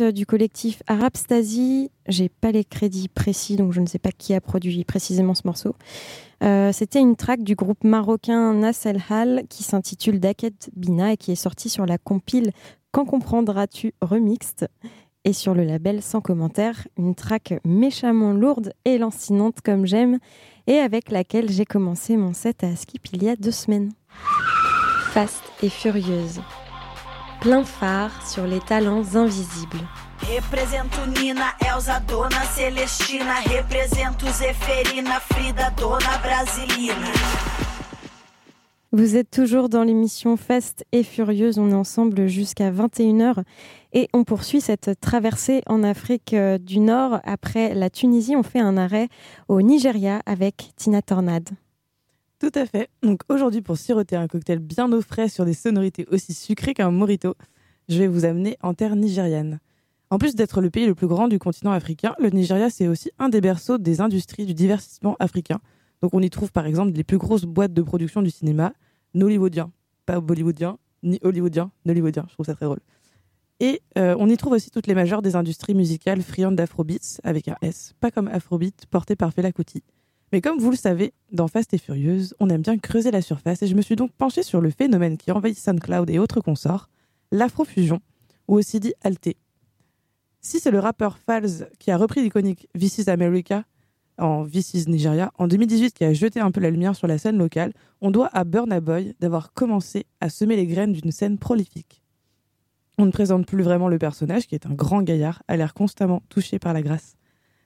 remix 0.01 0.15
du 0.15 0.27
collectif 0.27 0.83
Arab 0.87 1.17
Stasi. 1.17 1.91
J'ai 2.07 2.29
pas 2.29 2.53
les 2.53 2.65
crédits 2.65 3.09
précis, 3.09 3.57
donc 3.57 3.73
je 3.73 3.81
ne 3.81 3.87
sais 3.87 3.99
pas 3.99 4.11
qui 4.13 4.35
a 4.35 4.41
produit 4.41 4.85
précisément 4.85 5.35
ce 5.35 5.43
morceau. 5.45 5.75
Euh, 6.43 6.73
c'était 6.73 7.01
une 7.01 7.17
track 7.17 7.43
du 7.43 7.55
groupe 7.55 7.85
marocain 7.85 8.55
Nas 8.55 8.83
El 8.85 9.01
Hal 9.11 9.45
qui 9.49 9.63
s'intitule 9.63 10.21
Daket 10.21 10.71
Bina 10.75 11.13
et 11.13 11.17
qui 11.17 11.33
est 11.33 11.37
sortie 11.37 11.69
sur 11.69 11.87
la 11.87 11.99
compile 11.99 12.53
Quand 12.93 13.05
comprendras-tu 13.05 13.93
remixed 14.01 14.69
et 15.25 15.35
sur 15.35 15.55
le 15.55 15.65
label 15.65 16.03
Sans 16.03 16.23
commentaire, 16.23 16.89
une 16.97 17.15
track 17.15 17.61
méchamment 17.65 18.33
lourde 18.33 18.73
et 18.87 18.97
lancinante 18.97 19.61
comme 19.63 19.85
j'aime 19.85 20.19
et 20.67 20.79
avec 20.79 21.11
laquelle 21.11 21.51
j'ai 21.51 21.67
commencé 21.67 22.17
mon 22.17 22.33
set 22.33 22.65
à 22.65 22.75
Skip 22.75 23.13
il 23.13 23.23
y 23.23 23.29
a 23.29 23.37
deux 23.37 23.51
semaines. 23.51 23.93
Fast 25.13 25.43
et 25.63 25.69
furieuse. 25.69 26.41
Plein 27.41 27.65
phare 27.65 28.27
sur 28.29 28.47
les 28.47 28.61
talents 28.61 29.17
invisibles. 29.17 29.81
Represento 30.21 31.07
Nina, 31.07 31.47
Elsa, 31.61 31.99
Dona 32.01 32.43
Celestina. 32.55 33.37
Represento 33.47 34.27
Zeferina, 34.27 35.19
Frida, 35.21 35.71
Dona 35.71 36.19
Brasilina. 36.23 36.95
Vous 38.93 39.17
êtes 39.17 39.31
toujours 39.31 39.71
dans 39.71 39.85
l'émission 39.85 40.37
Fast 40.37 40.85
et 40.93 41.03
Furieuse. 41.03 41.59
On 41.59 41.71
est 41.71 41.75
ensemble 41.75 42.27
jusqu'à 42.27 42.71
21h 42.71 43.43
et 43.95 44.11
on 44.13 44.25
poursuit 44.25 44.61
cette 44.61 45.01
traversée 45.01 45.63
en 45.67 45.83
Afrique 45.83 46.35
euh, 46.35 46.59
du 46.59 46.79
Nord. 46.79 47.21
Après 47.25 47.73
la 47.73 47.89
Tunisie, 47.89 48.37
on 48.37 48.43
fait 48.43 48.61
un 48.61 48.77
arrêt 48.77 49.09
au 49.49 49.63
Nigeria 49.63 50.21
avec 50.27 50.73
Tina 50.77 51.01
Tornade. 51.01 51.49
Tout 52.41 52.51
à 52.55 52.65
fait. 52.65 52.89
Donc 53.03 53.21
aujourd'hui, 53.29 53.61
pour 53.61 53.77
siroter 53.77 54.17
un 54.17 54.27
cocktail 54.27 54.61
bien 54.61 54.91
au 54.93 55.03
frais 55.03 55.29
sur 55.29 55.45
des 55.45 55.53
sonorités 55.53 56.07
aussi 56.11 56.33
sucrées 56.33 56.73
qu'un 56.73 56.91
morito, 56.91 57.35
je 57.91 57.99
vais 57.99 58.07
vous 58.07 58.25
amener 58.25 58.57
en 58.63 58.73
terre 58.73 58.97
nigériane. 58.97 59.61
En 60.09 60.17
plus 60.17 60.35
d'être 60.35 60.63
le 60.63 60.71
pays 60.71 60.87
le 60.87 60.95
plus 60.95 61.07
grand 61.07 61.29
du 61.29 61.39
continent 61.39 61.71
africain, 61.71 62.15
le 62.19 62.31
Nigeria, 62.31 62.71
c'est 62.71 62.89
aussi 62.89 63.11
un 63.19 63.29
des 63.29 63.43
berceaux 63.43 63.77
des 63.77 64.01
industries 64.01 64.47
du 64.47 64.55
divertissement 64.55 65.17
africain. 65.21 65.61
Donc 66.01 66.15
on 66.15 66.23
y 66.23 66.31
trouve 66.31 66.51
par 66.51 66.65
exemple 66.65 66.93
les 66.93 67.05
plus 67.05 67.19
grosses 67.19 67.45
boîtes 67.45 67.75
de 67.75 67.83
production 67.83 68.23
du 68.23 68.31
cinéma, 68.31 68.73
nollywoodien, 69.13 69.71
pas 70.07 70.19
bollywoodien, 70.21 70.79
ni 71.03 71.19
hollywoodien, 71.23 71.71
nollywoodien, 71.85 72.25
je 72.29 72.33
trouve 72.33 72.47
ça 72.47 72.55
très 72.55 72.65
drôle. 72.65 72.81
Et 73.61 73.83
euh, 73.99 74.17
on 74.19 74.31
y 74.31 74.37
trouve 74.39 74.55
aussi 74.55 74.71
toutes 74.71 74.87
les 74.87 74.95
majeures 74.95 75.21
des 75.21 75.37
industries 75.37 75.75
musicales 75.75 76.23
friandes 76.23 76.57
d'afrobeats, 76.57 77.21
avec 77.23 77.49
un 77.49 77.57
S, 77.61 77.93
pas 78.01 78.11
comme 78.11 78.29
afrobeat 78.29 78.87
porté 78.87 79.15
par 79.15 79.35
Fela 79.35 79.53
Kuti. 79.53 79.83
Mais 80.33 80.41
comme 80.41 80.59
vous 80.59 80.71
le 80.71 80.77
savez, 80.77 81.13
dans 81.33 81.49
Fast 81.49 81.75
et 81.75 81.79
Furieuse, 81.79 82.35
on 82.39 82.49
aime 82.51 82.63
bien 82.63 82.79
creuser 82.79 83.11
la 83.11 83.23
surface 83.23 83.63
et 83.63 83.67
je 83.67 83.75
me 83.75 83.83
suis 83.83 83.97
donc 83.97 84.13
penchée 84.13 84.45
sur 84.45 84.61
le 84.61 84.71
phénomène 84.71 85.17
qui 85.17 85.33
envahit 85.33 85.59
SoundCloud 85.59 86.09
et 86.09 86.19
autres 86.19 86.41
consorts, 86.41 86.89
l'afrofusion, 87.33 88.01
ou 88.47 88.55
aussi 88.55 88.79
dit 88.79 88.95
alté. 89.03 89.37
Si 90.41 90.61
c'est 90.61 90.71
le 90.71 90.79
rappeur 90.79 91.19
Falz 91.19 91.67
qui 91.79 91.91
a 91.91 91.97
repris 91.97 92.23
l'iconique 92.23 92.69
This 92.79 92.99
is 92.99 93.11
America 93.11 93.65
en 94.19 94.47
This 94.47 94.75
is 94.75 94.89
Nigeria 94.89 95.33
en 95.39 95.49
2018 95.49 95.95
qui 95.95 96.05
a 96.05 96.13
jeté 96.13 96.41
un 96.41 96.51
peu 96.51 96.61
la 96.61 96.71
lumière 96.71 96.95
sur 96.95 97.09
la 97.09 97.19
scène 97.19 97.37
locale, 97.37 97.73
on 98.01 98.11
doit 98.11 98.29
à 98.33 98.45
Burna 98.45 98.81
Boy 98.81 99.15
d'avoir 99.19 99.53
commencé 99.53 100.07
à 100.21 100.31
semer 100.31 100.57
les 100.57 100.67
graines 100.67 100.93
d'une 100.93 101.11
scène 101.11 101.39
prolifique. 101.39 102.03
On 102.99 103.07
ne 103.07 103.11
présente 103.11 103.47
plus 103.47 103.63
vraiment 103.63 103.89
le 103.89 103.99
personnage 103.99 104.47
qui 104.47 104.55
est 104.55 104.67
un 104.67 104.75
grand 104.75 105.03
gaillard, 105.03 105.43
à 105.49 105.57
l'air 105.57 105.75
constamment 105.75 106.23
touché 106.29 106.59
par 106.59 106.73
la 106.73 106.83
grâce. 106.83 107.17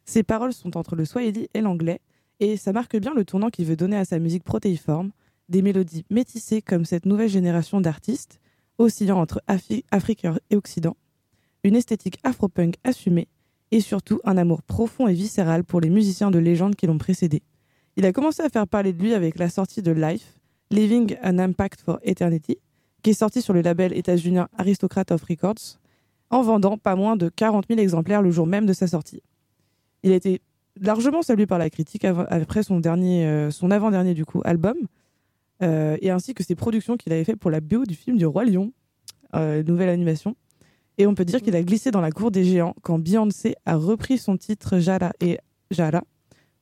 Ses 0.04 0.22
paroles 0.22 0.52
sont 0.52 0.76
entre 0.76 0.96
le 0.96 1.04
swahili 1.04 1.48
et 1.54 1.60
l'anglais, 1.60 2.00
et 2.44 2.56
ça 2.58 2.72
marque 2.72 2.96
bien 2.96 3.14
le 3.14 3.24
tournant 3.24 3.48
qu'il 3.48 3.64
veut 3.64 3.76
donner 3.76 3.96
à 3.96 4.04
sa 4.04 4.18
musique 4.18 4.44
protéiforme, 4.44 5.12
des 5.48 5.62
mélodies 5.62 6.04
métissées 6.10 6.60
comme 6.60 6.84
cette 6.84 7.06
nouvelle 7.06 7.28
génération 7.28 7.80
d'artistes, 7.80 8.38
oscillant 8.76 9.18
entre 9.18 9.42
Afrique 9.46 10.26
et 10.50 10.56
Occident, 10.56 10.96
une 11.62 11.76
esthétique 11.76 12.18
afro-punk 12.22 12.76
assumée 12.84 13.28
et 13.70 13.80
surtout 13.80 14.20
un 14.24 14.36
amour 14.36 14.62
profond 14.62 15.08
et 15.08 15.14
viscéral 15.14 15.64
pour 15.64 15.80
les 15.80 15.88
musiciens 15.90 16.30
de 16.30 16.38
légende 16.38 16.76
qui 16.76 16.86
l'ont 16.86 16.98
précédé. 16.98 17.42
Il 17.96 18.04
a 18.04 18.12
commencé 18.12 18.42
à 18.42 18.48
faire 18.48 18.68
parler 18.68 18.92
de 18.92 19.02
lui 19.02 19.14
avec 19.14 19.38
la 19.38 19.48
sortie 19.48 19.82
de 19.82 19.92
Life, 19.92 20.38
Living 20.70 21.16
an 21.22 21.38
Impact 21.38 21.80
for 21.80 21.98
Eternity, 22.02 22.58
qui 23.02 23.10
est 23.10 23.14
sorti 23.14 23.40
sur 23.40 23.54
le 23.54 23.62
label 23.62 23.96
états-unien 23.96 24.48
Aristocrat 24.58 25.04
of 25.10 25.22
Records, 25.22 25.78
en 26.30 26.42
vendant 26.42 26.76
pas 26.76 26.96
moins 26.96 27.16
de 27.16 27.28
40 27.28 27.66
000 27.68 27.80
exemplaires 27.80 28.22
le 28.22 28.30
jour 28.30 28.46
même 28.46 28.66
de 28.66 28.72
sa 28.72 28.86
sortie. 28.86 29.22
Il 30.02 30.12
a 30.12 30.16
été 30.16 30.40
largement 30.80 31.22
salué 31.22 31.46
par 31.46 31.58
la 31.58 31.70
critique 31.70 32.04
après 32.04 32.62
son 32.62 32.80
dernier, 32.80 33.26
euh, 33.26 33.50
son 33.50 33.70
avant-dernier 33.70 34.14
du 34.14 34.24
coup 34.24 34.40
album, 34.44 34.76
euh, 35.62 35.96
et 36.00 36.10
ainsi 36.10 36.34
que 36.34 36.42
ses 36.42 36.54
productions 36.54 36.96
qu'il 36.96 37.12
avait 37.12 37.24
fait 37.24 37.36
pour 37.36 37.50
la 37.50 37.60
BO 37.60 37.84
du 37.84 37.94
film 37.94 38.16
du 38.16 38.26
Roi 38.26 38.44
Lion, 38.44 38.72
euh, 39.34 39.62
nouvelle 39.62 39.88
animation. 39.88 40.36
Et 40.98 41.06
on 41.06 41.14
peut 41.14 41.24
dire 41.24 41.42
qu'il 41.42 41.56
a 41.56 41.62
glissé 41.62 41.90
dans 41.90 42.00
la 42.00 42.12
cour 42.12 42.30
des 42.30 42.44
géants 42.44 42.74
quand 42.82 42.98
Beyoncé 42.98 43.56
a 43.66 43.76
repris 43.76 44.18
son 44.18 44.36
titre 44.36 44.78
Jara 44.78 45.12
et 45.20 45.38
Jara 45.70 46.04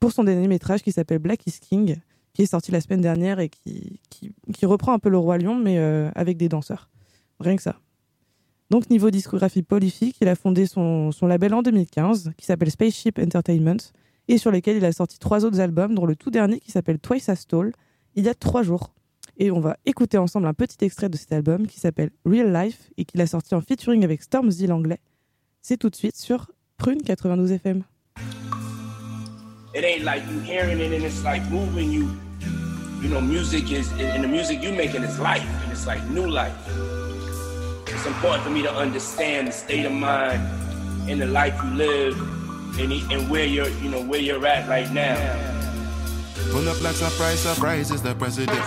pour 0.01 0.12
son 0.12 0.25
dernier 0.25 0.48
métrage 0.48 0.83
qui 0.83 0.90
s'appelle 0.90 1.18
Black 1.18 1.46
is 1.46 1.59
King, 1.61 1.96
qui 2.33 2.42
est 2.42 2.46
sorti 2.46 2.70
la 2.72 2.81
semaine 2.81 3.03
dernière 3.03 3.40
et 3.40 3.51
qui, 3.51 4.01
qui, 4.09 4.66
reprend 4.66 4.94
un 4.94 4.98
peu 4.98 5.11
le 5.11 5.18
Roi 5.18 5.37
Lion, 5.37 5.55
mais 5.55 5.79
avec 6.14 6.38
des 6.38 6.48
danseurs. 6.48 6.88
Rien 7.40 7.57
que 7.57 7.62
ça. 7.62 7.77
Donc, 8.70 8.88
niveau 8.88 9.11
discographie 9.11 9.62
prolifique, 9.62 10.16
il 10.22 10.29
a 10.29 10.35
fondé 10.35 10.64
son, 10.64 11.12
son 11.12 11.27
label 11.27 11.53
en 11.53 11.61
2015, 11.61 12.33
qui 12.38 12.46
s'appelle 12.46 12.70
Spaceship 12.70 13.18
Entertainment, 13.18 13.92
et 14.29 14.39
sur 14.39 14.51
lequel 14.51 14.77
il 14.77 14.85
a 14.85 14.93
sorti 14.93 15.19
trois 15.19 15.45
autres 15.45 15.61
albums, 15.61 15.95
dont 15.95 16.07
le 16.07 16.17
tout 16.17 16.31
dernier 16.31 16.61
qui 16.61 16.71
s'appelle 16.71 16.99
Twice 16.99 17.29
as 17.29 17.47
Tall, 17.47 17.73
il 18.15 18.25
y 18.25 18.29
a 18.29 18.35
trois 18.35 18.63
jours. 18.63 18.95
Et 19.39 19.51
on 19.51 19.61
va 19.61 19.77
écouter 19.87 20.19
ensemble 20.19 20.47
un 20.47 20.55
petit 20.55 20.85
extrait 20.85 21.09
de 21.09 21.17
cet 21.17 21.33
album 21.33 21.67
qui 21.67 21.81
s'appelle 21.81 22.11
Real 22.25 22.53
Life 22.53 22.91
et 22.97 23.05
qu'il 23.05 23.21
a 23.21 23.27
sorti 23.27 23.55
en 23.55 23.61
featuring 23.61 24.05
avec 24.05 24.23
Stormzy 24.23 24.67
l'anglais. 24.67 25.01
C'est 25.63 25.77
tout 25.77 25.91
de 25.91 25.97
suite 25.97 26.17
sur 26.17 26.51
Prune 26.77 27.03
92 27.03 27.53
FM. 27.53 27.83
It 29.75 29.85
ain't 29.85 30.05
like 30.05 30.23
you 30.31 30.39
hearing 30.41 30.81
it 30.81 30.93
and 30.93 31.05
it's 31.05 31.25
like 31.25 31.43
moving 31.51 31.91
you. 31.91 32.09
You 33.03 33.09
know, 33.09 33.21
music 33.21 33.73
is, 33.73 33.91
and 33.99 34.23
the 34.23 34.29
music 34.29 34.63
you 34.63 34.71
making 34.73 35.03
is 35.03 35.19
life, 35.19 35.43
and 35.65 35.73
it's 35.73 35.87
like 35.87 36.03
new 36.11 36.27
life. 36.27 36.53
It's 37.89 38.07
important 38.07 38.45
for 38.45 38.51
me 38.51 38.63
to 38.63 38.73
understand 38.73 39.49
the 39.49 39.53
state 39.53 39.87
of 39.87 39.93
mind 39.93 40.41
and 41.09 41.21
the 41.21 41.27
life 41.27 41.55
you 41.65 41.71
live 41.75 42.41
and, 42.79 42.93
and 43.13 43.31
where 43.31 43.45
you're, 43.45 43.69
you 43.69 43.91
know, 43.91 44.01
where 44.03 44.21
you're 44.21 44.47
at 44.47 44.69
right 44.69 44.91
now. 44.93 45.62
Pull 46.53 46.69
up 46.69 46.83
like 46.83 46.95
surprise, 46.95 47.41
surprise 47.41 47.91
is 47.91 48.03
the 48.03 48.15
president. 48.15 48.61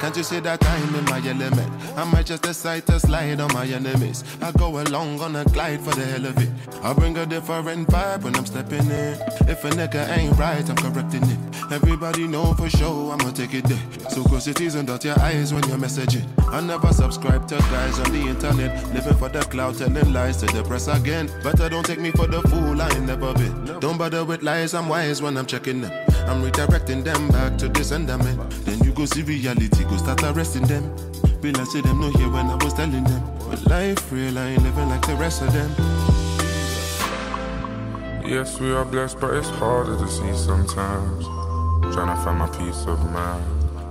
Can't 0.00 0.16
you 0.16 0.24
see 0.24 0.40
that 0.40 0.66
I'm 0.66 0.94
in 0.96 1.04
my 1.04 1.18
element? 1.18 1.70
I 1.96 2.02
might 2.02 2.26
just 2.26 2.42
decide 2.42 2.86
to 2.86 2.98
slide 2.98 3.40
on 3.40 3.52
my 3.54 3.66
enemies. 3.66 4.24
I 4.42 4.50
go 4.50 4.82
along 4.82 5.20
on 5.20 5.36
a 5.36 5.44
glide 5.44 5.80
for 5.80 5.94
the 5.94 6.04
hell 6.04 6.26
of 6.26 6.36
it. 6.38 6.50
I 6.82 6.92
bring 6.92 7.16
a 7.16 7.24
different 7.24 7.86
vibe 7.86 8.24
when 8.24 8.34
I'm 8.34 8.44
stepping 8.44 8.90
in. 8.90 9.14
If 9.46 9.64
a 9.64 9.70
nigga 9.70 10.08
ain't 10.18 10.36
right, 10.36 10.68
I'm 10.68 10.74
correcting 10.74 11.22
it. 11.22 11.38
Everybody 11.70 12.26
know 12.26 12.52
for 12.54 12.68
sure 12.68 13.12
I'ma 13.12 13.30
take 13.30 13.54
it 13.54 13.64
there. 13.64 14.10
So 14.10 14.24
close 14.24 14.46
your 14.46 14.54
teeth 14.54 14.74
and 14.74 14.86
dot 14.86 15.04
your 15.04 15.18
eyes 15.20 15.54
when 15.54 15.62
you're 15.68 15.78
messaging. 15.78 16.26
I 16.52 16.60
never 16.60 16.92
subscribe 16.92 17.46
to 17.48 17.56
guys 17.56 17.98
on 18.00 18.12
the 18.12 18.20
internet. 18.28 18.92
Living 18.92 19.14
for 19.14 19.28
the 19.28 19.40
cloud, 19.42 19.78
telling 19.78 20.12
lies 20.12 20.38
to 20.38 20.46
the 20.46 20.64
press 20.64 20.88
again. 20.88 21.30
Better 21.44 21.68
don't 21.68 21.86
take 21.86 22.00
me 22.00 22.10
for 22.10 22.26
the 22.26 22.42
fool, 22.42 22.82
I 22.82 22.88
ain't 22.90 23.06
never 23.06 23.32
been. 23.34 23.78
Don't 23.78 23.98
bother 23.98 24.24
with 24.24 24.42
lies, 24.42 24.74
I'm 24.74 24.88
wise 24.88 25.22
when 25.22 25.36
I'm 25.36 25.46
checking 25.46 25.80
them. 25.80 25.92
I'm 26.26 26.42
redirecting 26.42 27.03
them 27.04 27.28
back 27.28 27.58
to 27.58 27.68
the 27.68 27.84
sender 27.84 28.16
man. 28.18 28.40
Then 28.64 28.82
you 28.82 28.92
go 28.92 29.04
see 29.04 29.22
reality, 29.22 29.84
go 29.84 29.96
start 29.98 30.22
arresting 30.24 30.66
them. 30.66 30.84
Be 31.42 31.52
I 31.54 31.64
see 31.64 31.82
them 31.82 32.00
no 32.00 32.08
here 32.10 32.30
when 32.30 32.46
I 32.46 32.56
was 32.64 32.72
telling 32.72 33.04
them. 33.04 33.22
But 33.50 33.66
life 33.66 34.10
real, 34.10 34.38
I 34.38 34.48
ain't 34.48 34.62
living 34.62 34.88
like 34.88 35.06
the 35.06 35.14
rest 35.16 35.42
of 35.42 35.52
them. 35.52 35.70
Yes, 38.26 38.58
we 38.58 38.72
are 38.72 38.86
blessed, 38.86 39.20
but 39.20 39.34
it's 39.34 39.50
harder 39.50 39.98
to 39.98 40.08
see 40.08 40.32
sometimes. 40.34 41.26
Trying 41.94 42.16
to 42.16 42.22
find 42.24 42.38
my 42.38 42.48
peace 42.48 42.86
of 42.86 42.98
mind. 43.12 43.44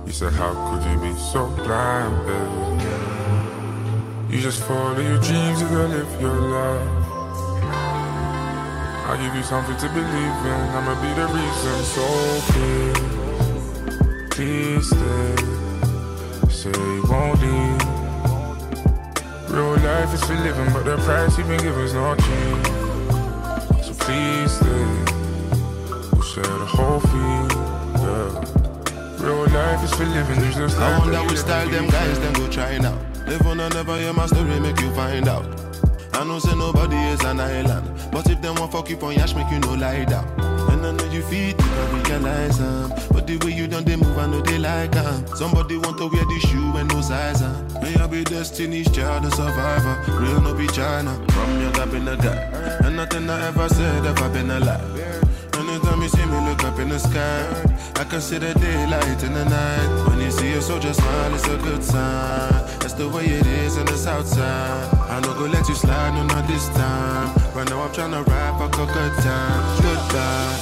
You 0.06 0.12
said, 0.12 0.32
How 0.32 0.52
could 0.68 0.84
you 0.90 0.98
be 1.00 1.18
so 1.18 1.46
blind, 1.46 2.26
baby? 2.26 2.74
You 4.34 4.40
just 4.42 4.64
follow 4.64 4.98
your 5.00 5.20
dreams, 5.20 5.60
you 5.62 5.68
gotta 5.68 5.88
live 5.88 6.20
your 6.20 6.40
life. 6.40 7.03
I'll 9.06 9.18
give 9.18 9.34
you 9.34 9.42
something 9.42 9.76
to 9.76 9.88
believe 9.88 10.46
in. 10.46 10.60
I'ma 10.76 10.94
be 11.02 11.12
the 11.12 11.26
reason. 11.28 11.84
So 11.94 12.04
please, 12.48 12.98
please 14.30 14.86
stay. 14.88 15.36
Say 16.48 16.72
you 16.72 17.02
won't 17.08 17.40
leave. 17.40 17.82
Real 19.50 19.76
life 19.76 20.14
is 20.14 20.24
for 20.24 20.34
living, 20.34 20.72
but 20.72 20.84
the 20.84 20.96
price 21.04 21.36
you've 21.36 21.48
been 21.48 21.60
giving 21.60 21.84
is 21.84 21.92
not 21.92 22.18
cheap. 22.18 22.66
So 23.84 23.92
please 24.04 24.50
stay. 24.50 24.86
We'll 26.10 26.22
share 26.22 26.42
the 26.42 26.66
whole 26.66 27.00
fee. 27.00 27.46
Yeah. 28.00 29.24
Real 29.24 29.46
life 29.48 29.84
is 29.84 29.92
for 29.92 30.06
living. 30.06 30.44
You 30.44 30.52
just 30.52 30.78
I 30.78 30.98
wonder 30.98 31.22
which 31.24 31.38
style 31.38 31.68
them 31.68 31.88
guys 31.88 32.18
then 32.20 32.32
go 32.32 32.48
try 32.48 32.78
now. 32.78 32.98
Live 33.26 33.46
on 33.46 33.60
and 33.60 33.74
never 33.74 33.96
hear 33.98 34.12
my 34.14 34.26
story, 34.26 34.58
make 34.60 34.80
you 34.80 34.90
find 34.94 35.28
out. 35.28 35.44
I 36.14 36.22
know 36.22 36.38
say 36.38 36.54
nobody 36.54 36.96
is 36.96 37.20
an 37.24 37.40
island. 37.40 37.90
But 38.12 38.30
if 38.30 38.40
them 38.40 38.54
want 38.54 38.72
fuck 38.72 38.88
you 38.88 38.96
on 39.00 39.14
yash, 39.14 39.34
make 39.34 39.50
you 39.50 39.58
no 39.58 39.74
lie 39.74 40.04
down. 40.04 40.24
And 40.70 40.86
I 40.86 40.92
know 40.92 41.12
you 41.12 41.22
feel 41.22 41.56
deep, 41.56 41.62
I 41.62 42.02
realize 42.08 42.60
um, 42.60 42.90
But 43.10 43.26
the 43.26 43.36
way 43.38 43.52
you 43.52 43.66
done, 43.66 43.84
they 43.84 43.96
move, 43.96 44.16
I 44.16 44.26
know 44.26 44.40
they 44.40 44.58
like 44.58 44.94
her. 44.94 45.26
Somebody 45.34 45.76
want 45.76 45.98
to 45.98 46.06
wear 46.06 46.24
the 46.24 46.38
shoe 46.48 46.76
and 46.76 46.88
no 46.88 47.00
size 47.00 47.40
her. 47.40 47.66
May 47.82 47.94
I 47.96 48.06
be 48.06 48.22
destiny's 48.22 48.90
child, 48.90 49.24
a 49.24 49.30
survivor. 49.32 50.02
Real 50.20 50.40
no 50.40 50.54
be 50.54 50.66
China. 50.68 51.14
From 51.32 51.60
young 51.60 51.76
I've 51.80 51.90
been 51.90 52.06
a 52.06 52.16
guy. 52.16 52.36
And 52.84 52.96
nothing 52.96 53.28
I 53.28 53.48
ever 53.48 53.68
said 53.68 54.06
ever 54.06 54.28
been 54.30 54.50
a 54.50 54.60
lie. 54.60 55.24
Anytime 55.54 56.02
you 56.02 56.08
see 56.08 56.24
me 56.26 56.48
look 56.48 56.62
up 56.64 56.78
in 56.78 56.90
the 56.90 56.98
sky, 56.98 57.46
I 57.96 58.04
can 58.04 58.20
see 58.20 58.38
the 58.38 58.54
daylight 58.54 59.22
in 59.24 59.34
the 59.34 59.44
night. 59.44 60.08
When 60.08 60.20
you 60.20 60.30
see 60.30 60.52
a 60.52 60.62
soldier 60.62 60.94
smile, 60.94 61.34
it's 61.34 61.46
a 61.48 61.56
good 61.58 61.82
sign. 61.82 62.52
That's 62.78 62.94
the 62.94 63.08
way 63.08 63.24
it 63.24 63.46
is 63.46 63.76
in 63.76 63.86
the 63.86 63.96
south 63.96 64.28
side. 64.28 65.03
I 65.14 65.20
know 65.20 65.32
go 65.34 65.46
let 65.46 65.68
you 65.68 65.76
slide, 65.76 66.12
no 66.16 66.24
not 66.24 66.44
this 66.48 66.68
time. 66.70 67.32
Right 67.54 67.70
now 67.70 67.82
I'm 67.82 67.92
trying 67.92 68.10
to 68.10 68.24
rap, 68.28 68.60
a 68.60 68.68
good 68.76 69.14
time. 69.22 69.80
Goodbye. 69.80 70.58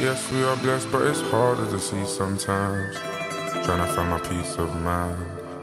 Yes, 0.00 0.28
we 0.32 0.42
are 0.42 0.56
blessed, 0.56 0.90
but 0.90 1.06
it's 1.06 1.20
harder 1.30 1.64
to 1.70 1.78
see 1.78 2.04
sometimes. 2.06 2.96
Trying 3.64 3.86
to 3.86 3.92
find 3.94 4.10
my 4.10 4.18
peace 4.18 4.56
of 4.56 4.68
mind. 4.82 5.16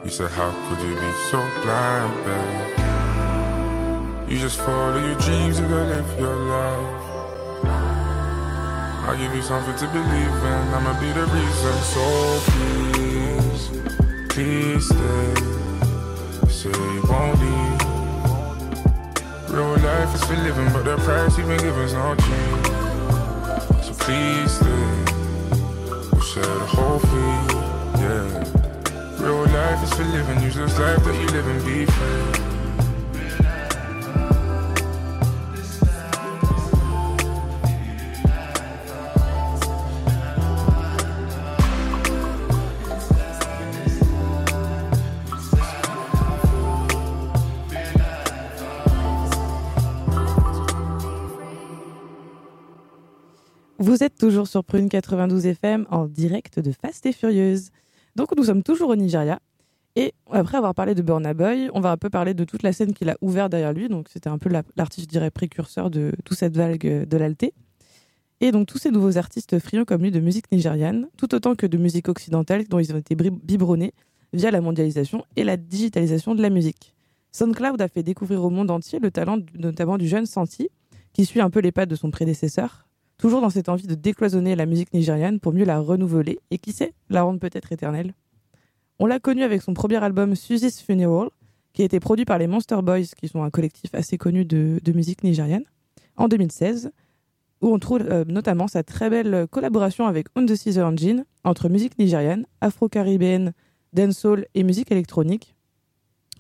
You 0.05 0.09
said, 0.09 0.31
How 0.31 0.49
could 0.69 0.79
you 0.79 0.95
be 0.95 1.11
so 1.29 1.45
blind, 1.61 2.23
babe? 2.23 2.79
You 4.31 4.39
just 4.39 4.57
follow 4.59 5.05
your 5.05 5.19
dreams, 5.19 5.59
you 5.59 5.67
gotta 5.67 5.95
live 5.95 6.19
your 6.21 6.37
life. 6.37 7.01
I'll 9.03 9.17
give 9.17 9.35
you 9.35 9.41
something 9.41 9.75
to 9.75 9.87
believe 9.91 10.43
in. 10.53 10.73
I'ma 10.73 10.97
be 11.01 11.11
the 11.11 11.25
reason. 11.25 11.75
So 11.91 12.39
please, 12.47 13.69
please 14.29 14.87
stay. 14.87 15.60
Say 16.61 16.69
you 16.69 17.01
won't 17.09 17.39
leave. 17.39 17.81
Real 19.49 19.77
life 19.77 20.13
is 20.13 20.23
for 20.25 20.35
living, 20.35 20.71
but 20.71 20.83
the 20.85 20.95
price 20.97 21.35
you've 21.35 21.47
been 21.47 21.59
given's 21.59 21.93
not 21.93 22.19
cheap. 22.19 22.65
So 23.81 23.93
please 23.97 24.51
stay. 24.51 24.85
We'll 26.11 26.21
share 26.21 26.43
the 26.43 26.67
whole 26.69 26.99
fee, 26.99 27.35
yeah. 27.99 29.25
Real 29.25 29.47
life 29.47 29.83
is 29.85 29.91
for 29.95 30.03
living. 30.03 30.39
Use 30.43 30.53
this 30.53 30.77
life 30.77 31.03
that 31.03 31.15
you 31.19 31.25
live 31.29 31.47
and 31.47 31.65
be 31.65 31.85
free. 31.87 32.50
Vous 53.81 54.03
êtes 54.03 54.15
toujours 54.15 54.47
sur 54.47 54.63
Prune 54.63 54.89
92 54.89 55.47
FM 55.47 55.87
en 55.89 56.05
direct 56.05 56.59
de 56.59 56.71
Fast 56.71 57.03
et 57.07 57.11
Furieuse. 57.11 57.71
Donc 58.15 58.27
nous 58.37 58.43
sommes 58.43 58.61
toujours 58.61 58.89
au 58.89 58.95
Nigeria. 58.95 59.39
Et 59.95 60.13
après 60.29 60.57
avoir 60.57 60.75
parlé 60.75 60.93
de 60.93 61.01
Burna 61.01 61.33
Boy, 61.33 61.71
on 61.73 61.79
va 61.79 61.89
un 61.89 61.97
peu 61.97 62.11
parler 62.11 62.35
de 62.35 62.43
toute 62.43 62.61
la 62.61 62.73
scène 62.73 62.93
qu'il 62.93 63.09
a 63.09 63.17
ouvert 63.21 63.49
derrière 63.49 63.73
lui. 63.73 63.89
Donc 63.89 64.07
c'était 64.09 64.29
un 64.29 64.37
peu 64.37 64.51
l'artiste, 64.75 65.07
je 65.07 65.09
dirais, 65.09 65.31
précurseur 65.31 65.89
de 65.89 66.11
toute 66.23 66.37
cette 66.37 66.55
vague 66.55 67.07
de 67.07 67.17
l'alté. 67.17 67.55
Et 68.39 68.51
donc 68.51 68.67
tous 68.67 68.77
ces 68.77 68.91
nouveaux 68.91 69.17
artistes 69.17 69.57
friands 69.57 69.83
comme 69.83 70.03
lui 70.03 70.11
de 70.11 70.19
musique 70.19 70.51
nigériane, 70.51 71.07
tout 71.17 71.33
autant 71.33 71.55
que 71.55 71.65
de 71.65 71.77
musique 71.79 72.07
occidentale 72.07 72.67
dont 72.67 72.77
ils 72.77 72.93
ont 72.93 72.99
été 72.99 73.15
biberonnés 73.15 73.95
via 74.31 74.51
la 74.51 74.61
mondialisation 74.61 75.25
et 75.35 75.43
la 75.43 75.57
digitalisation 75.57 76.35
de 76.35 76.43
la 76.43 76.51
musique. 76.51 76.93
SoundCloud 77.31 77.81
a 77.81 77.87
fait 77.87 78.03
découvrir 78.03 78.43
au 78.43 78.51
monde 78.51 78.69
entier 78.69 78.99
le 78.99 79.09
talent 79.09 79.39
notamment 79.55 79.97
du 79.97 80.07
jeune 80.07 80.27
Santi, 80.27 80.69
qui 81.13 81.25
suit 81.25 81.41
un 81.41 81.49
peu 81.49 81.61
les 81.61 81.71
pas 81.71 81.87
de 81.87 81.95
son 81.95 82.11
prédécesseur, 82.11 82.85
toujours 83.21 83.39
dans 83.39 83.51
cette 83.51 83.69
envie 83.69 83.85
de 83.85 83.93
décloisonner 83.93 84.55
la 84.55 84.65
musique 84.65 84.93
nigériane 84.93 85.39
pour 85.39 85.53
mieux 85.53 85.63
la 85.63 85.79
renouveler 85.79 86.39
et 86.49 86.57
qui 86.57 86.71
sait, 86.71 86.93
la 87.09 87.21
rendre 87.21 87.39
peut-être 87.39 87.71
éternelle. 87.71 88.15
On 88.97 89.05
l'a 89.05 89.19
connu 89.19 89.43
avec 89.43 89.61
son 89.61 89.75
premier 89.75 90.03
album 90.03 90.35
Susie's 90.35 90.81
Funeral, 90.81 91.29
qui 91.71 91.83
a 91.83 91.85
été 91.85 91.99
produit 91.99 92.25
par 92.25 92.39
les 92.39 92.47
Monster 92.47 92.79
Boys, 92.81 93.13
qui 93.15 93.27
sont 93.27 93.43
un 93.43 93.51
collectif 93.51 93.93
assez 93.93 94.17
connu 94.17 94.43
de, 94.43 94.81
musique 94.91 95.23
nigériane, 95.23 95.65
en 96.17 96.27
2016, 96.27 96.91
où 97.61 97.67
on 97.67 97.77
trouve 97.77 98.01
euh, 98.01 98.25
notamment 98.27 98.67
sa 98.67 98.81
très 98.81 99.11
belle 99.11 99.45
collaboration 99.51 100.07
avec 100.07 100.25
On 100.35 100.47
Engine 100.47 101.23
entre 101.43 101.69
musique 101.69 101.99
nigériane, 101.99 102.47
afro-caribéenne, 102.59 103.53
dancehall 103.93 104.47
et 104.55 104.63
musique 104.63 104.91
électronique. 104.91 105.55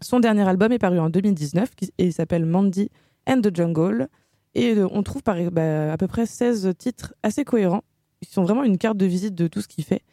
Son 0.01 0.19
dernier 0.19 0.49
album 0.49 0.71
est 0.71 0.79
paru 0.79 0.99
en 0.99 1.11
2019 1.11 1.69
et 1.99 2.05
il 2.07 2.13
s'appelle 2.13 2.47
Mandy 2.47 2.89
and 3.27 3.41
the 3.41 3.55
Jungle, 3.55 4.09
et 4.55 4.75
euh, 4.75 4.87
on 4.91 5.03
trouve 5.03 5.23
par, 5.23 5.37
bah, 5.51 5.91
à 5.91 5.97
peu 5.97 6.07
près 6.07 6.25
16 6.25 6.73
titres 6.77 7.13
assez 7.23 7.43
cohérents, 7.43 7.83
qui 8.21 8.31
sont 8.31 8.43
vraiment 8.43 8.63
une 8.63 8.77
carte 8.77 8.97
de 8.97 9.05
visite 9.05 9.35
de 9.35 9.47
tout 9.47 9.61
ce 9.61 9.67
qu'il 9.67 9.83
fait. 9.83 10.03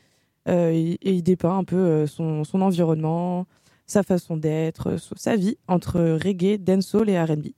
Euh, 0.48 0.70
et, 0.72 0.98
il 1.02 1.22
dépeint 1.22 1.58
un 1.58 1.64
peu 1.64 1.76
euh, 1.76 2.06
son, 2.06 2.44
son 2.44 2.60
environnement, 2.62 3.46
sa 3.86 4.02
façon 4.02 4.36
d'être, 4.36 4.96
sa 5.16 5.36
vie 5.36 5.58
entre 5.66 6.00
reggae, 6.22 6.58
dancehall 6.58 7.10
et 7.10 7.20
R&B. 7.20 7.48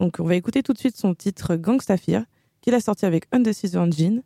Donc 0.00 0.16
on 0.18 0.24
va 0.24 0.34
écouter 0.34 0.62
tout 0.62 0.72
de 0.72 0.78
suite 0.78 0.96
son 0.96 1.14
titre 1.14 1.56
Gangsta 1.56 1.96
Fear, 1.96 2.24
qu'il 2.60 2.74
a 2.74 2.80
sorti 2.80 3.06
avec 3.06 3.24
Undecision 3.32 3.82
Engine. 3.82 4.22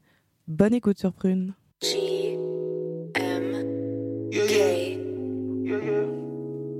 Bonne 0.48 0.74
écoute 0.74 0.98
sur 0.98 1.12
Prune. 1.12 1.54
G 1.82 2.38
M 3.14 3.52
yeah, 4.32 4.44
yeah. 4.44 4.96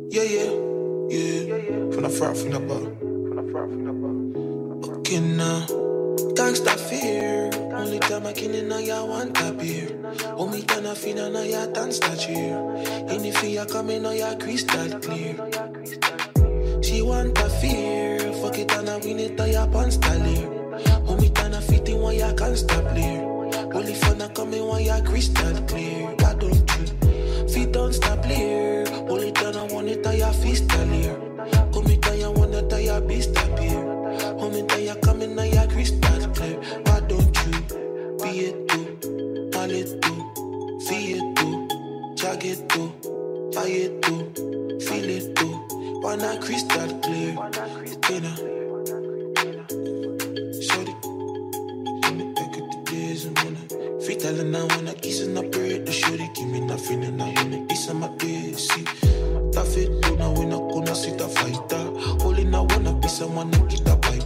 Yeah, 0.08 0.22
yeah. 0.22 0.50
Yeah, 1.10 1.56
yeah. 1.58 1.90
From 1.90 2.02
the 2.04 2.08
front, 2.08 2.36
from 2.36 2.50
the 2.52 2.60
back. 2.60 2.82
From 3.00 3.36
the 3.36 3.52
front, 3.52 3.70
from 3.72 3.84
the 3.84 3.92
back. 3.92 4.35
Looking 5.16 5.36
now. 5.36 5.66
Gangsta 6.34 6.76
fear. 6.76 7.50
Only 7.74 7.98
time 8.00 8.26
I 8.26 8.32
can 8.32 8.54
in 8.54 8.70
ya 8.84 9.04
want 9.04 9.38
a 9.40 9.52
beer. 9.52 9.88
Oh 10.36 10.48
me 10.48 10.62
can 10.62 10.94
feel 10.94 11.30
na 11.30 11.40
ya 11.40 11.66
dance 11.66 11.98
that 12.00 12.18
cheer. 12.18 12.56
Any 13.08 13.32
fear 13.32 13.64
coming 13.66 14.04
on 14.04 14.16
ya 14.16 14.34
crystal 14.36 15.00
clear. 15.00 15.36
She 16.82 17.02
want 17.02 17.38
a 17.38 17.48
fear. 17.60 18.32
Fuck 18.42 18.58
it 18.58 18.72
and 18.72 18.88
I 18.88 18.96
win 18.98 19.20
it 19.20 19.40
on 19.40 19.50
ya 19.50 19.66
pants 19.66 19.96
clear. 19.96 20.48
Oh 21.08 21.16
me 21.16 21.30
can 21.30 21.52
fit 21.62 21.88
in 21.88 22.00
one 22.00 22.16
ya 22.16 22.32
can't 22.34 22.56
stop 22.56 22.84
clear. 22.92 23.22
Only 23.74 23.94
fun 23.94 24.22
I 24.22 24.28
coming 24.28 24.66
one 24.66 24.84
ya 24.84 25.00
crystal 25.00 25.56
clear. 25.66 26.14
Why 26.20 26.34
don't 26.34 26.70
you? 26.78 27.48
Feet 27.48 27.72
don't 27.72 27.92
stop 27.92 28.22
clear. 28.22 28.84
Only 29.08 29.32
time 29.32 29.56
I 29.56 29.64
want 29.72 29.88
it 29.88 30.06
on 30.06 30.16
ya 30.16 30.32
fist 30.32 30.68
clear. 30.68 31.16
Come 31.72 31.84
me 31.84 31.96
down 31.96 32.18
ya 32.18 32.30
ya 32.86 33.00
beast 33.00 33.36
up 33.36 33.58
here. 33.58 33.82
Moment 34.38 34.68
that 34.68 34.80
you're 34.80 34.94
coming, 35.06 35.34
now 35.34 35.42
your 35.42 35.66
crystal 35.66 36.00
clear. 36.34 36.56
Why 36.86 37.00
don't 37.10 37.36
you 37.44 37.52
be 38.22 38.30
it 38.48 38.68
too? 38.68 38.86
Mal 39.52 39.70
it 39.70 39.90
too, 40.02 40.18
feel 40.86 41.18
it 41.18 41.26
too, 41.36 41.54
jog 42.14 42.44
it 42.44 42.60
too, 42.68 42.88
buy 43.54 43.66
it 43.66 44.02
too, 44.02 44.20
feel 44.86 45.08
it 45.18 45.34
too. 45.34 45.54
Why 46.02 46.14
not 46.16 46.40
crystal 46.40 46.88
clear? 47.00 47.34
Wanna 53.42 53.62
free 54.00 54.16
telling 54.16 54.54
I 54.54 54.64
wanna 54.64 54.94
kiss 54.94 55.20
and 55.20 55.38
I 55.38 55.48
pray 55.48 55.78
the 55.78 55.92
shorty 55.92 56.30
give 56.34 56.48
me 56.48 56.60
nothing 56.60 57.02
and 57.04 57.20
I 57.20 57.32
wanna 57.34 57.66
kiss 57.66 57.90
on 57.90 58.00
my. 58.00 58.08
See, 58.18 58.84
tough 59.52 59.76
it, 59.76 59.90
do 60.02 60.16
now 60.16 60.32
we 60.32 60.44
not 60.46 60.70
gonna 60.72 60.94
see 60.94 61.10
the 61.10 61.28
fighter. 61.28 61.86
Someone 63.16 63.50
that 63.50 63.68
keep 63.70 63.82
the 63.84 63.96
pipe. 63.96 64.22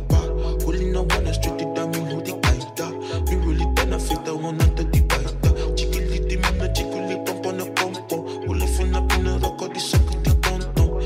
Pulling 0.64 0.96
up 0.96 1.12
on 1.14 1.24
the 1.24 1.32
street, 1.32 1.60
it 1.60 1.74
down 1.76 1.90
me 1.92 1.98
who 2.10 2.20
the 2.26 2.32
kaita. 2.42 2.86
Me 3.30 3.36
really 3.46 3.66
benefit 3.74 4.24
the 4.24 4.34
one 4.36 4.60
at 4.60 4.76
the 4.76 4.82
divider. 4.84 5.74
Chickily 5.76 6.18
dim 6.28 6.44
in 6.44 6.58
the 6.58 6.68
chickily 6.74 7.16
pump 7.24 7.46
on 7.46 7.58
the 7.58 7.66
pump. 7.76 7.96
Who 8.10 8.54
lifting 8.54 8.94
up 8.96 9.12
in 9.12 9.24
the 9.24 9.38
rock 9.38 9.62
of 9.62 9.72
the 9.74 9.80
socket, 9.80 10.24
the 10.24 10.34
tonto. 10.42 10.98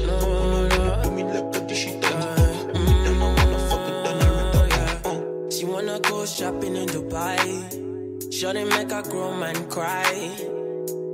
Me 1.15 1.23
like 1.25 1.53
the 1.53 1.75
shit 1.75 2.03
She 5.53 5.65
wanna 5.67 6.01
go 6.01 6.25
shopping 6.25 6.77
in 6.77 6.89
Dubai. 6.89 7.39
Shorty 8.33 8.65
make 8.65 8.93
a 8.93 9.03
grown 9.03 9.41
man 9.41 9.69
cry. 9.69 10.31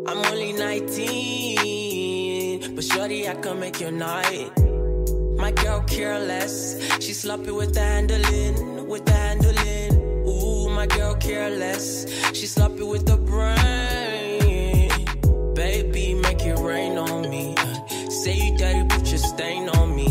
I'm 0.07 0.25
only 0.31 0.53
19, 0.53 2.75
but 2.77 2.85
shorty 2.85 3.29
I 3.29 3.35
can 3.35 3.59
make 3.59 3.81
your 3.81 3.91
night. 3.91 4.50
My 5.51 5.65
girl 5.65 5.81
careless. 5.81 6.77
She 7.01 7.13
sloppy 7.13 7.51
with 7.51 7.75
the 7.75 7.81
handling, 7.81 8.87
with 8.87 9.05
the 9.05 9.11
handling. 9.13 10.25
Ooh, 10.25 10.71
my 10.71 10.87
girl 10.87 11.17
careless. 11.17 12.07
She 12.33 12.47
sloppy 12.47 12.85
with 12.85 13.05
the 13.05 13.17
brain. 13.17 14.93
Baby, 15.57 16.15
make 16.15 16.43
it 16.43 16.57
rain 16.61 16.97
on 16.99 17.29
me. 17.29 17.57
Say 18.09 18.37
you 18.37 18.57
daddy, 18.57 18.87
put 18.95 19.09
your 19.09 19.19
stain 19.19 19.69
on 19.71 19.97
me. 19.97 20.11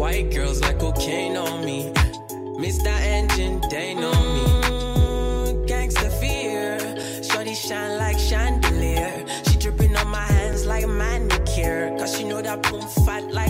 White 0.00 0.30
girls 0.30 0.62
like 0.62 0.78
cocaine 0.78 1.36
on 1.36 1.62
me. 1.62 1.92
Miss 2.58 2.82
that 2.82 3.02
engine, 3.02 3.60
they 3.68 3.92
know 3.92 4.10
me. 4.10 4.44
Mm, 4.70 5.68
gangsta 5.68 6.10
fear. 6.18 6.78
Shorty 7.22 7.54
shine 7.54 7.98
like 7.98 8.18
chandelier. 8.18 9.22
She 9.50 9.58
dripping 9.58 9.94
on 9.98 10.08
my 10.08 10.24
hands 10.24 10.64
like 10.64 10.88
manicure. 10.88 11.94
Cause 11.98 12.16
she 12.16 12.24
know 12.24 12.40
that 12.40 12.62
boom 12.62 12.80
fat 13.04 13.30
like 13.30 13.45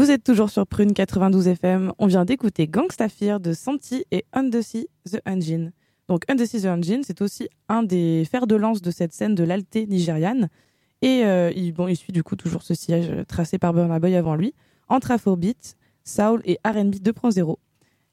Vous 0.00 0.10
êtes 0.10 0.24
toujours 0.24 0.48
sur 0.48 0.66
Prune 0.66 0.94
92 0.94 1.46
FM. 1.46 1.92
On 1.98 2.06
vient 2.06 2.24
d'écouter 2.24 2.66
Gangsta 2.66 3.10
Fear 3.10 3.38
de 3.38 3.52
Santi 3.52 4.06
et 4.10 4.24
Undersea 4.32 4.86
The 5.04 5.20
Engine. 5.26 5.72
Donc 6.08 6.22
Undersea 6.30 6.60
The 6.60 6.64
Engine, 6.68 7.02
c'est 7.04 7.20
aussi 7.20 7.50
un 7.68 7.82
des 7.82 8.24
fers 8.24 8.46
de 8.46 8.56
lance 8.56 8.80
de 8.80 8.90
cette 8.90 9.12
scène 9.12 9.34
de 9.34 9.44
l'alté 9.44 9.86
nigériane. 9.86 10.48
Et 11.02 11.26
euh, 11.26 11.52
il, 11.54 11.72
bon, 11.72 11.86
il 11.86 11.96
suit 11.96 12.14
du 12.14 12.22
coup 12.22 12.34
toujours 12.34 12.62
ce 12.62 12.72
siège 12.72 13.12
tracé 13.28 13.58
par 13.58 13.74
Burna 13.74 14.00
Boy 14.00 14.16
avant 14.16 14.36
lui, 14.36 14.54
entre 14.88 15.10
Afrobeat, 15.10 15.76
Soul 16.02 16.40
et 16.46 16.58
R&B 16.64 16.94
2.0. 16.94 17.56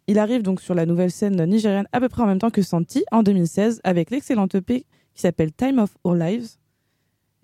Il 0.07 0.19
arrive 0.19 0.41
donc 0.41 0.59
sur 0.59 0.75
la 0.75 0.85
nouvelle 0.85 1.11
scène 1.11 1.41
nigériane 1.45 1.87
à 1.93 2.01
peu 2.01 2.09
près 2.09 2.21
en 2.21 2.27
même 2.27 2.39
temps 2.39 2.49
que 2.49 2.63
Santi 2.63 3.05
en 3.13 3.23
2016 3.23 3.79
avec 3.85 4.11
l'excellente 4.11 4.55
EP 4.55 4.85
qui 5.13 5.21
s'appelle 5.21 5.53
Time 5.53 5.79
of 5.79 5.95
Our 6.03 6.15
Lives 6.15 6.57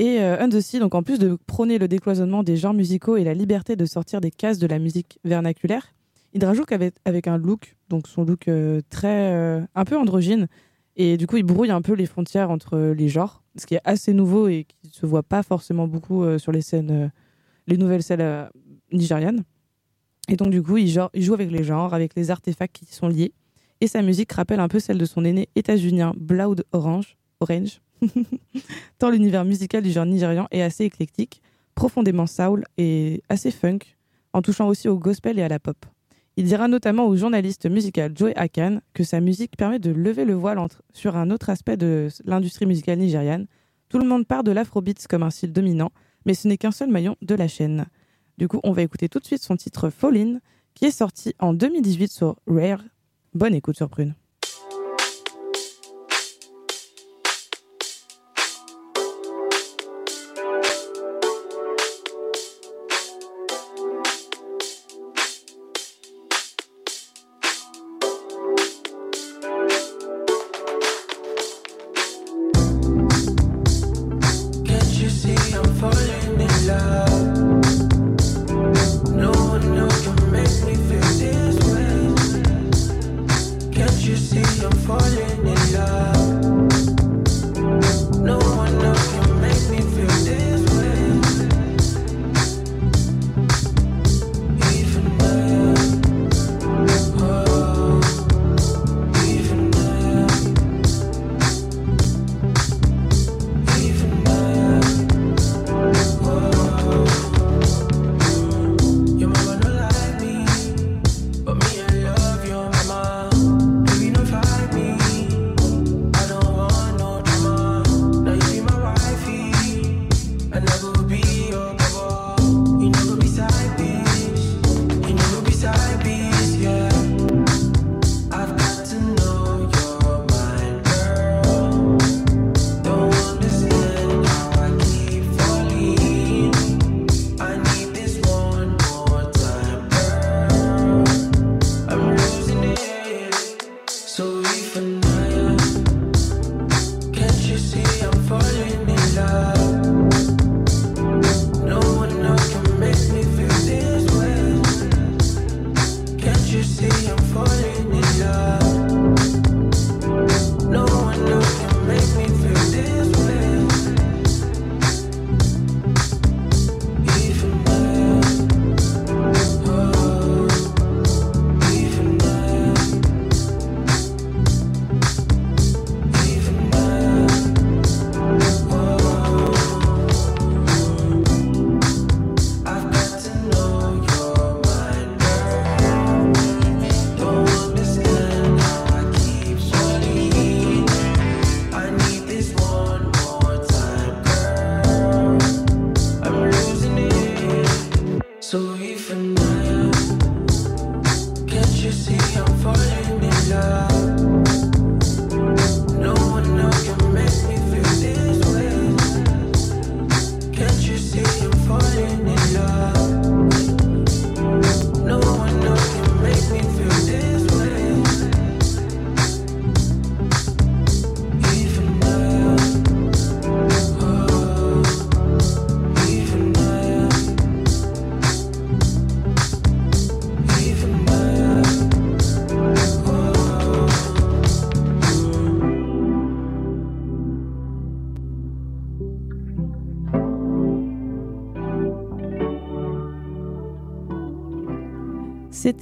et 0.03 0.21
euh, 0.21 0.49
donc 0.81 0.95
en 0.95 1.01
plus 1.01 1.17
de 1.17 1.37
prôner 1.47 1.77
le 1.77 1.87
décloisonnement 1.87 2.43
des 2.43 2.57
genres 2.57 2.73
musicaux 2.73 3.15
et 3.15 3.23
la 3.23 3.33
liberté 3.33 3.77
de 3.77 3.85
sortir 3.85 4.19
des 4.19 4.31
cases 4.31 4.59
de 4.59 4.67
la 4.67 4.77
musique 4.77 5.17
vernaculaire, 5.23 5.93
il 6.33 6.43
rajoute 6.43 6.67
avec, 7.05 7.27
un 7.27 7.37
look, 7.37 7.77
donc 7.87 8.07
son 8.07 8.25
look 8.25 8.49
euh, 8.49 8.81
très 8.89 9.31
euh, 9.31 9.61
un 9.75 9.85
peu 9.85 9.97
androgyne, 9.97 10.47
et 10.97 11.15
du 11.15 11.25
coup 11.25 11.37
il 11.37 11.43
brouille 11.43 11.71
un 11.71 11.81
peu 11.81 11.93
les 11.93 12.05
frontières 12.05 12.51
entre 12.51 12.77
les 12.77 13.07
genres, 13.07 13.43
ce 13.55 13.65
qui 13.65 13.75
est 13.75 13.81
assez 13.85 14.11
nouveau 14.11 14.49
et 14.49 14.65
qui 14.67 14.89
se 14.89 15.05
voit 15.05 15.23
pas 15.23 15.41
forcément 15.41 15.87
beaucoup 15.87 16.23
euh, 16.23 16.37
sur 16.37 16.51
les 16.51 16.61
scènes, 16.61 17.09
les 17.67 17.77
nouvelles 17.77 18.03
scènes 18.03 18.49
nigérianes. 18.91 19.45
Et 20.27 20.35
donc 20.35 20.49
du 20.49 20.61
coup 20.61 20.75
il, 20.75 20.89
joue 20.89 21.33
avec 21.33 21.49
les 21.49 21.63
genres, 21.63 21.93
avec 21.93 22.13
les 22.17 22.29
artefacts 22.29 22.75
qui 22.75 22.93
sont 22.93 23.07
liés, 23.07 23.31
et 23.79 23.87
sa 23.87 24.01
musique 24.01 24.33
rappelle 24.33 24.59
un 24.59 24.67
peu 24.67 24.79
celle 24.79 24.97
de 24.97 25.05
son 25.05 25.23
aîné 25.23 25.47
états-unien 25.55 26.13
Orange, 26.73 27.15
Orange 27.39 27.79
Tant 28.99 29.09
l'univers 29.09 29.45
musical 29.45 29.83
du 29.83 29.91
genre 29.91 30.05
nigérian 30.05 30.47
est 30.51 30.61
assez 30.61 30.85
éclectique, 30.85 31.41
profondément 31.75 32.27
soul 32.27 32.63
et 32.77 33.23
assez 33.29 33.51
funk, 33.51 33.79
en 34.33 34.41
touchant 34.41 34.67
aussi 34.67 34.87
au 34.87 34.97
gospel 34.97 35.39
et 35.39 35.43
à 35.43 35.47
la 35.47 35.59
pop. 35.59 35.77
Il 36.35 36.45
dira 36.45 36.67
notamment 36.67 37.05
au 37.05 37.15
journaliste 37.15 37.69
musical 37.69 38.11
Joey 38.15 38.33
Akan 38.35 38.81
que 38.93 39.03
sa 39.03 39.19
musique 39.19 39.55
permet 39.55 39.79
de 39.79 39.91
lever 39.91 40.25
le 40.25 40.33
voile 40.33 40.59
sur 40.91 41.15
un 41.15 41.29
autre 41.29 41.49
aspect 41.49 41.77
de 41.77 42.07
l'industrie 42.25 42.65
musicale 42.65 42.97
nigériane. 42.97 43.45
Tout 43.89 43.99
le 43.99 44.07
monde 44.07 44.25
part 44.25 44.43
de 44.43 44.51
l'afrobeats 44.51 45.05
comme 45.07 45.21
un 45.21 45.29
style 45.29 45.53
dominant, 45.53 45.91
mais 46.25 46.33
ce 46.33 46.47
n'est 46.47 46.57
qu'un 46.57 46.71
seul 46.71 46.89
maillon 46.89 47.15
de 47.21 47.35
la 47.35 47.47
chaîne. 47.47 47.85
Du 48.39 48.47
coup, 48.47 48.59
on 48.63 48.71
va 48.71 48.81
écouter 48.81 49.09
tout 49.09 49.19
de 49.19 49.25
suite 49.25 49.43
son 49.43 49.55
titre 49.55 49.91
Fallin, 49.91 50.39
qui 50.73 50.85
est 50.85 50.91
sorti 50.91 51.35
en 51.37 51.53
2018 51.53 52.11
sur 52.11 52.35
Rare. 52.47 52.81
Bonne 53.35 53.53
écoute 53.53 53.77
sur 53.77 53.89
Prune. 53.89 54.15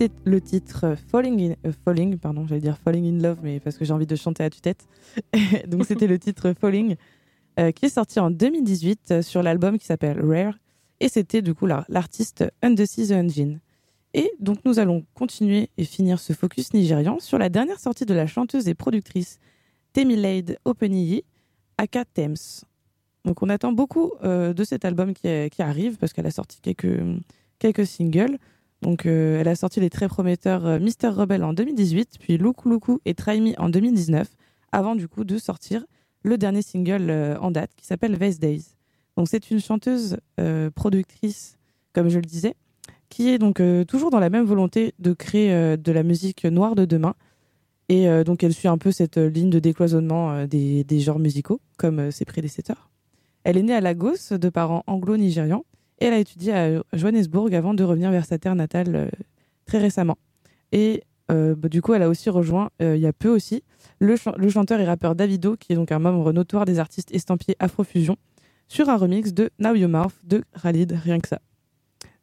C'était 0.01 0.15
le 0.23 0.41
titre 0.41 0.95
Falling 1.11 1.51
in, 1.51 1.55
euh, 1.63 1.71
Falling, 1.85 2.17
pardon, 2.17 2.47
j'allais 2.47 2.61
dire 2.61 2.75
Falling 2.75 3.05
in 3.05 3.21
Love, 3.21 3.41
mais 3.43 3.59
parce 3.59 3.77
que 3.77 3.85
j'ai 3.85 3.93
envie 3.93 4.07
de 4.07 4.15
chanter 4.15 4.43
à 4.43 4.49
tue-tête. 4.49 4.87
donc 5.67 5.85
c'était 5.85 6.07
le 6.07 6.17
titre 6.17 6.53
Falling, 6.59 6.95
euh, 7.59 7.69
qui 7.69 7.85
est 7.85 7.89
sorti 7.89 8.19
en 8.19 8.31
2018 8.31 9.11
euh, 9.11 9.21
sur 9.21 9.43
l'album 9.43 9.77
qui 9.77 9.85
s'appelle 9.85 10.19
Rare, 10.19 10.55
et 11.01 11.07
c'était 11.07 11.43
du 11.43 11.53
coup 11.53 11.67
l'artiste 11.67 12.51
Undersea 12.63 13.09
the 13.09 13.11
Engine. 13.11 13.59
Et 14.15 14.31
donc 14.39 14.65
nous 14.65 14.79
allons 14.79 15.05
continuer 15.13 15.69
et 15.77 15.83
finir 15.83 16.19
ce 16.19 16.33
focus 16.33 16.73
nigérian 16.73 17.19
sur 17.19 17.37
la 17.37 17.49
dernière 17.49 17.79
sortie 17.79 18.07
de 18.07 18.15
la 18.15 18.25
chanteuse 18.25 18.67
et 18.67 18.73
productrice 18.73 19.37
Temilade 19.93 20.57
Openiyi, 20.65 21.25
aka 21.77 22.05
Thames. 22.05 22.63
Donc 23.23 23.43
on 23.43 23.49
attend 23.49 23.71
beaucoup 23.71 24.13
de 24.23 24.63
cet 24.63 24.83
album 24.83 25.13
qui, 25.13 25.27
qui 25.51 25.61
arrive 25.61 25.97
parce 25.97 26.11
qu'elle 26.11 26.25
a 26.25 26.31
sorti 26.31 26.59
quelques 26.59 27.03
quelques 27.59 27.85
singles. 27.85 28.39
Donc, 28.81 29.05
euh, 29.05 29.39
elle 29.39 29.47
a 29.47 29.55
sorti 29.55 29.79
les 29.79 29.89
très 29.89 30.07
prometteurs 30.07 30.65
euh, 30.65 30.79
Mister 30.79 31.07
Rebel 31.07 31.43
en 31.43 31.53
2018, 31.53 32.17
puis 32.19 32.37
Luku 32.37 32.69
Luku 32.69 32.99
et 33.05 33.13
Try 33.13 33.39
Me 33.39 33.53
en 33.59 33.69
2019, 33.69 34.27
avant 34.71 34.95
du 34.95 35.07
coup 35.07 35.23
de 35.23 35.37
sortir 35.37 35.85
le 36.23 36.37
dernier 36.37 36.61
single 36.61 37.09
euh, 37.09 37.37
en 37.39 37.51
date 37.51 37.71
qui 37.75 37.85
s'appelle 37.85 38.15
Vase 38.15 38.39
Days. 38.39 38.65
Donc, 39.17 39.27
c'est 39.29 39.51
une 39.51 39.59
chanteuse 39.59 40.17
productrice, 40.73 41.57
comme 41.93 42.07
je 42.07 42.15
le 42.15 42.25
disais, 42.25 42.55
qui 43.09 43.27
est 43.27 43.37
donc 43.37 43.61
toujours 43.85 44.09
dans 44.09 44.21
la 44.21 44.29
même 44.29 44.45
volonté 44.45 44.93
de 44.99 45.11
créer 45.11 45.75
de 45.75 45.91
la 45.91 46.01
musique 46.01 46.45
noire 46.45 46.75
de 46.75 46.85
demain. 46.85 47.13
Et 47.89 48.07
donc, 48.23 48.41
elle 48.41 48.53
suit 48.53 48.69
un 48.69 48.77
peu 48.77 48.93
cette 48.93 49.17
ligne 49.17 49.49
de 49.49 49.59
décloisonnement 49.59 50.45
des, 50.45 50.85
des, 50.85 50.99
genres 51.01 51.19
musicaux, 51.19 51.59
comme 51.77 52.09
ses 52.09 52.23
prédécesseurs. 52.23 52.89
Elle 53.43 53.57
est 53.57 53.63
née 53.63 53.75
à 53.75 53.81
Lagos 53.81 54.37
de 54.37 54.49
parents 54.49 54.83
anglo-nigérians 54.87 55.65
elle 56.01 56.13
a 56.13 56.17
étudié 56.17 56.53
à 56.53 56.83
Johannesburg 56.93 57.53
avant 57.53 57.73
de 57.73 57.83
revenir 57.83 58.11
vers 58.11 58.25
sa 58.25 58.37
terre 58.37 58.55
natale 58.55 58.95
euh, 58.95 59.09
très 59.65 59.77
récemment. 59.77 60.17
Et 60.71 61.03
euh, 61.31 61.55
bah, 61.55 61.69
du 61.69 61.81
coup, 61.81 61.93
elle 61.93 62.01
a 62.01 62.09
aussi 62.09 62.29
rejoint, 62.29 62.71
euh, 62.81 62.97
il 62.97 63.01
y 63.01 63.07
a 63.07 63.13
peu 63.13 63.29
aussi, 63.29 63.63
le, 63.99 64.15
chanteur 64.49 64.79
et 64.79 64.85
rappeur 64.85 65.15
Davido, 65.15 65.55
qui 65.55 65.73
est 65.73 65.75
donc 65.75 65.91
un 65.91 65.99
membre 65.99 66.33
notoire 66.33 66.65
des 66.65 66.79
artistes 66.79 67.13
estampillés 67.13 67.55
Afrofusion, 67.59 68.17
sur 68.67 68.89
un 68.89 68.97
remix 68.97 69.33
de 69.33 69.51
Now 69.59 69.75
You 69.75 69.87
Mouth 69.87 70.15
de 70.23 70.43
Khalid, 70.61 70.91
rien 71.03 71.19
que 71.19 71.27
ça. 71.27 71.39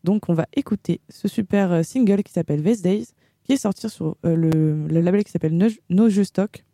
Donc 0.03 0.29
on 0.29 0.35
va 0.35 0.47
écouter 0.55 1.01
ce 1.09 1.29
super 1.29 1.85
single 1.85 2.22
qui 2.22 2.33
s'appelle 2.33 2.62
Vase 2.62 2.83
Days, 2.83 3.09
qui 3.45 3.53
est 3.53 3.59
sorti 3.59 3.89
sur 3.89 4.16
le, 4.24 4.87
label 4.89 5.24
qui 5.24 5.31
s'appelle 5.31 5.57
No, 5.57 5.68
no 5.91 6.11
Stock. 6.11 6.64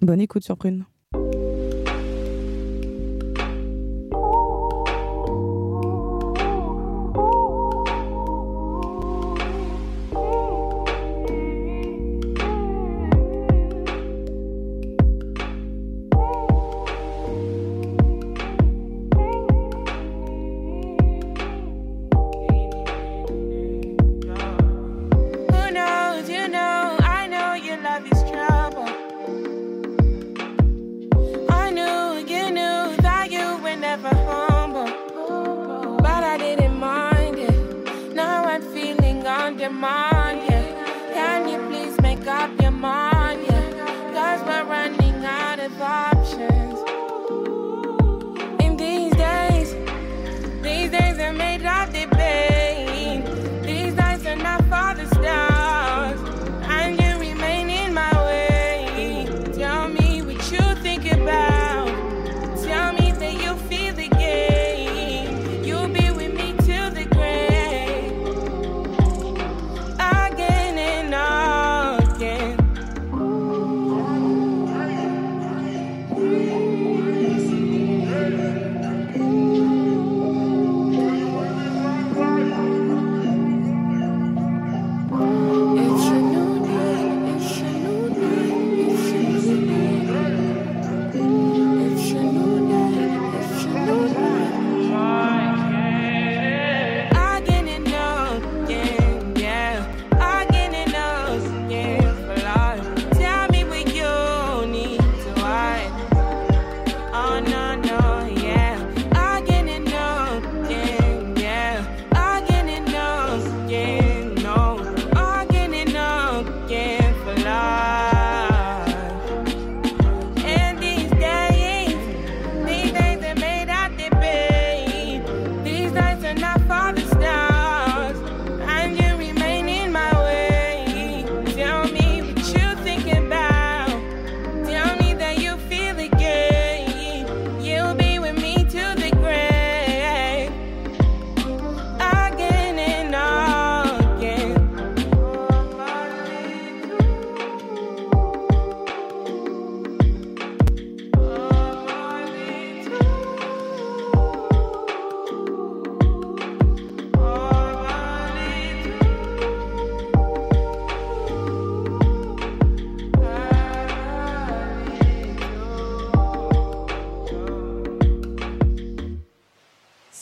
Bonne 0.00 0.20
écoute 0.20 0.44
sur 0.44 0.56
Prune. 0.56 0.84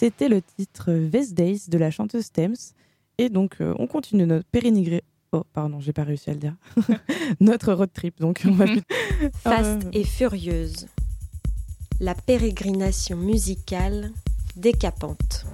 C'était 0.05 0.29
le 0.29 0.43
titre 0.43 0.93
Vest 0.93 1.33
Days 1.33 1.63
de 1.69 1.79
la 1.79 1.91
chanteuse 1.91 2.31
Thames. 2.31 2.57
Et 3.17 3.31
donc, 3.31 3.57
euh, 3.63 3.73
on 3.79 3.87
continue 3.87 4.27
notre 4.27 4.45
pérénigré. 4.45 5.03
Oh, 5.33 5.45
pardon, 5.55 5.81
j'ai 5.81 5.95
pas 5.95 6.05
réussi 6.05 6.29
à 6.29 6.35
le 6.35 6.41
dire. 6.41 6.55
notre 7.41 7.73
road 7.73 7.89
trip. 7.91 8.21
Donc, 8.21 8.43
on 8.47 8.53
va. 8.53 8.67
Fast 9.37 9.87
euh, 9.87 9.91
et 9.95 10.05
furieuse. 10.05 10.89
La 12.01 12.15
pérégrination 12.15 13.17
musicale 13.17 14.11
décapante. 14.57 15.47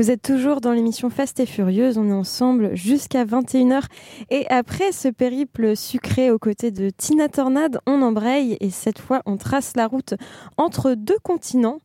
Vous 0.00 0.10
êtes 0.10 0.22
toujours 0.22 0.62
dans 0.62 0.72
l'émission 0.72 1.10
Fast 1.10 1.40
et 1.40 1.46
Furieuse. 1.46 1.98
On 1.98 2.08
est 2.08 2.12
ensemble 2.14 2.74
jusqu'à 2.74 3.26
21h. 3.26 3.82
Et 4.30 4.46
après 4.48 4.92
ce 4.92 5.08
périple 5.08 5.76
sucré 5.76 6.30
aux 6.30 6.38
côtés 6.38 6.70
de 6.70 6.88
Tina 6.88 7.28
Tornade, 7.28 7.80
on 7.84 8.00
embraye 8.00 8.56
et 8.60 8.70
cette 8.70 8.98
fois 8.98 9.20
on 9.26 9.36
trace 9.36 9.76
la 9.76 9.86
route 9.86 10.14
entre 10.56 10.94
deux 10.94 11.18
continents, 11.22 11.80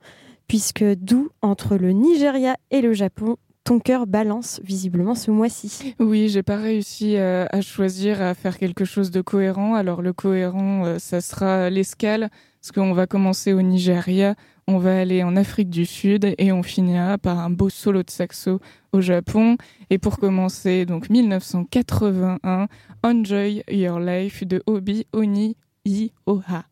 puisque 0.47 0.85
d'où 0.85 1.27
entre 1.41 1.75
le 1.75 1.91
Nigeria 1.91 2.55
et 2.71 2.79
le 2.79 2.93
Japon, 2.93 3.35
ton 3.65 3.79
cœur 3.79 4.07
balance 4.07 4.61
visiblement 4.63 5.15
ce 5.15 5.29
mois-ci. 5.29 5.93
Oui, 5.99 6.29
j'ai 6.29 6.43
pas 6.43 6.55
réussi 6.55 7.17
euh, 7.17 7.47
à 7.51 7.59
choisir 7.59 8.21
à 8.21 8.33
faire 8.33 8.57
quelque 8.57 8.85
chose 8.85 9.11
de 9.11 9.19
cohérent. 9.19 9.75
Alors 9.75 10.01
le 10.01 10.13
cohérent, 10.13 10.85
euh, 10.85 10.99
ça 10.99 11.19
sera 11.19 11.69
l'escale, 11.69 12.29
parce 12.65 12.71
qu'on 12.71 12.93
va 12.93 13.05
commencer 13.05 13.53
au 13.53 13.61
Nigeria 13.61 14.33
on 14.67 14.79
va 14.79 14.99
aller 14.99 15.21
en 15.21 15.35
Afrique 15.35 15.69
du 15.69 15.85
Sud 15.85 16.33
et 16.39 16.51
on 16.51 16.63
finira 16.63 17.19
par 17.19 17.37
un 17.37 17.51
beau 17.51 17.69
solo 17.69 18.01
de 18.01 18.09
saxo 18.09 18.59
au 18.93 19.01
Japon. 19.01 19.57
Et 19.91 19.99
pour 19.99 20.17
commencer, 20.17 20.87
donc 20.87 21.11
1981, 21.11 22.67
Enjoy 23.03 23.63
Your 23.69 23.99
Life 23.99 24.43
de 24.43 24.63
Obi 24.65 25.05
Oni 25.13 25.55
Ioha. 25.85 26.65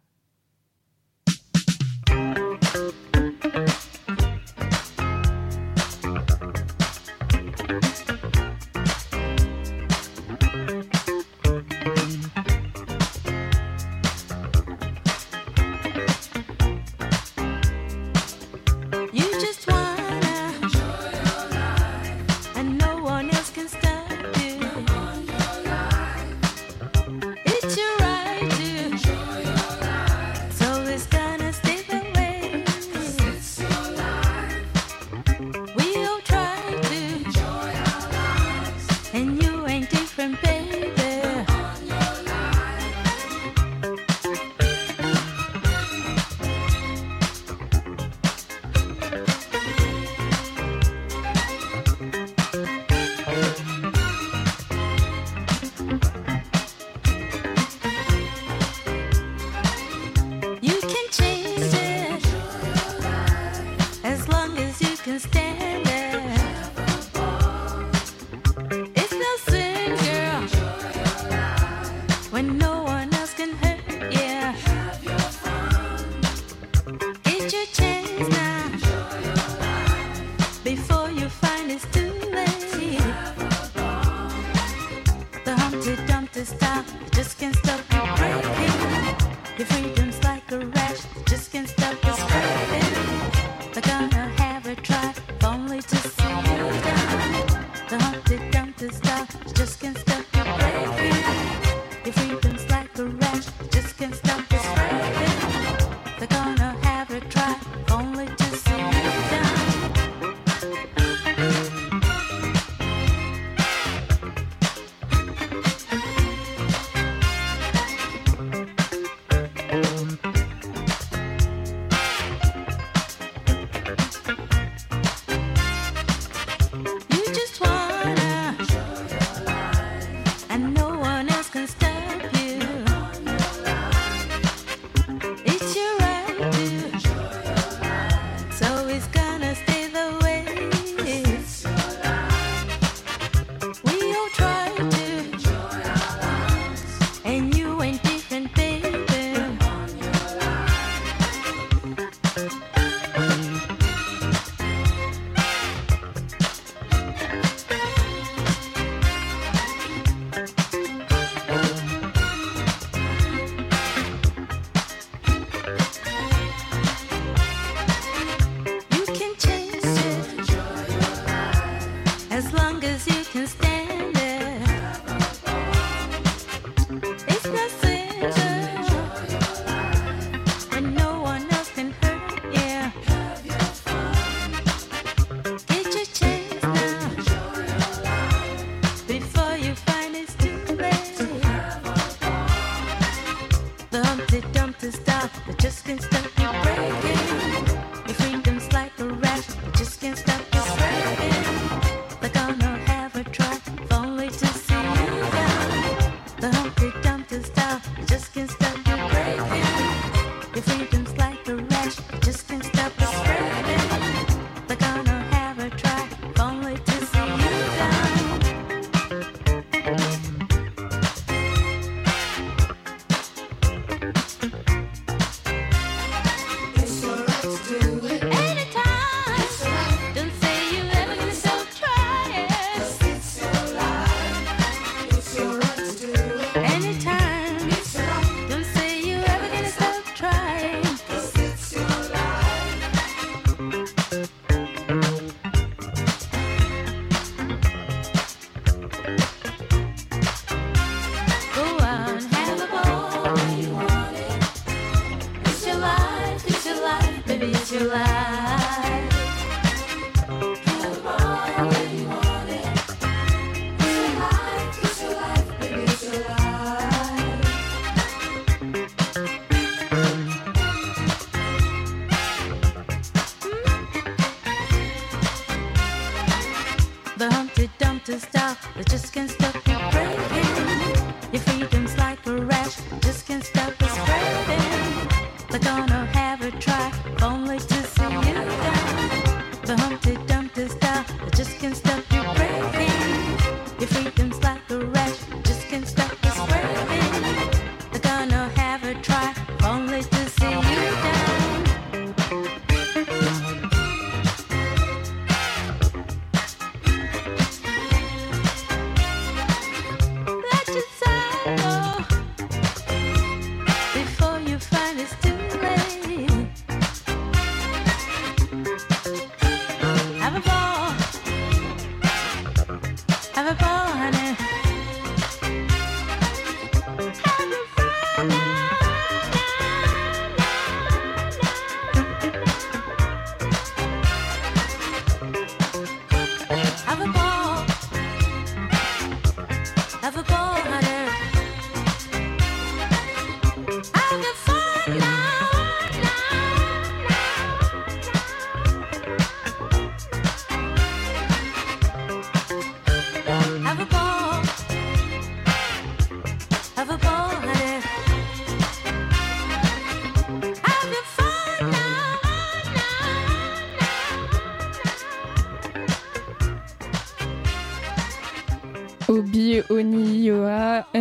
know 72.44 72.73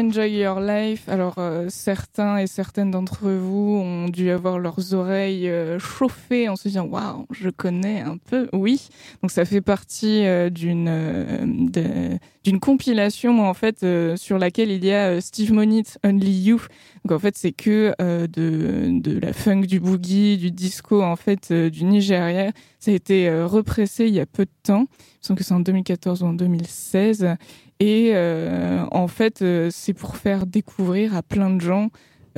Enjoy 0.03 0.31
Your 0.31 0.59
Life. 0.59 1.09
Alors 1.09 1.37
euh, 1.39 1.67
certains 1.69 2.39
et 2.39 2.49
certaines 2.49 2.91
d'entre 2.91 3.31
vous 3.31 3.81
ont 3.85 4.09
dû 4.09 4.31
avoir 4.31 4.59
leurs 4.59 4.95
oreilles 4.95 5.49
euh, 5.49 5.79
chauffées 5.79 6.49
en 6.49 6.57
se 6.57 6.67
disant 6.67 6.87
waouh, 6.87 7.25
je 7.31 7.51
connais 7.51 8.01
un 8.01 8.17
peu. 8.17 8.49
Oui, 8.53 8.89
donc 9.23 9.31
ça 9.31 9.45
fait 9.45 9.61
partie 9.61 10.27
euh, 10.27 10.51
d'une 10.51 12.21
d'une 12.43 12.59
compilation 12.59 13.49
en 13.49 13.55
fait 13.55 13.87
sur 14.17 14.39
laquelle 14.39 14.73
il 14.73 14.85
y 14.85 14.93
a 14.93 15.21
Steve 15.21 15.53
Monit 15.53 15.85
Only 16.05 16.33
You. 16.33 16.61
Donc 17.05 17.13
en 17.13 17.21
fait 17.21 17.39
c'est 17.39 17.53
que 17.53 17.95
de 18.01 19.01
de 19.01 19.21
la 19.21 19.33
funk, 19.33 19.61
du 19.63 19.79
boogie, 19.79 20.37
du 20.37 20.51
disco 20.51 21.01
en 21.01 21.15
fait 21.15 21.53
du 21.53 21.85
Nigeria. 21.85 22.51
Ça 22.81 22.91
a 22.91 22.95
été 22.95 23.33
repressé 23.45 24.07
il 24.09 24.15
y 24.15 24.21
a 24.21 24.27
peu 24.27 24.47
de 24.47 24.51
temps. 24.65 24.87
Je 25.21 25.29
sens 25.29 25.39
que 25.39 25.45
c'est 25.45 25.55
en 25.55 25.61
2014 25.61 26.25
ou 26.25 26.27
en 26.27 26.33
2016 26.33 27.37
et 27.83 28.13
euh, 28.15 28.85
en 28.93 29.09
fait, 29.09 29.43
euh, 29.43 29.69
c'est 29.73 29.93
pour 29.93 30.17
faire 30.17 30.47
découvrir 30.47 31.17
à 31.17 31.23
plein 31.25 31.51
de 31.51 31.61
gens 31.61 31.89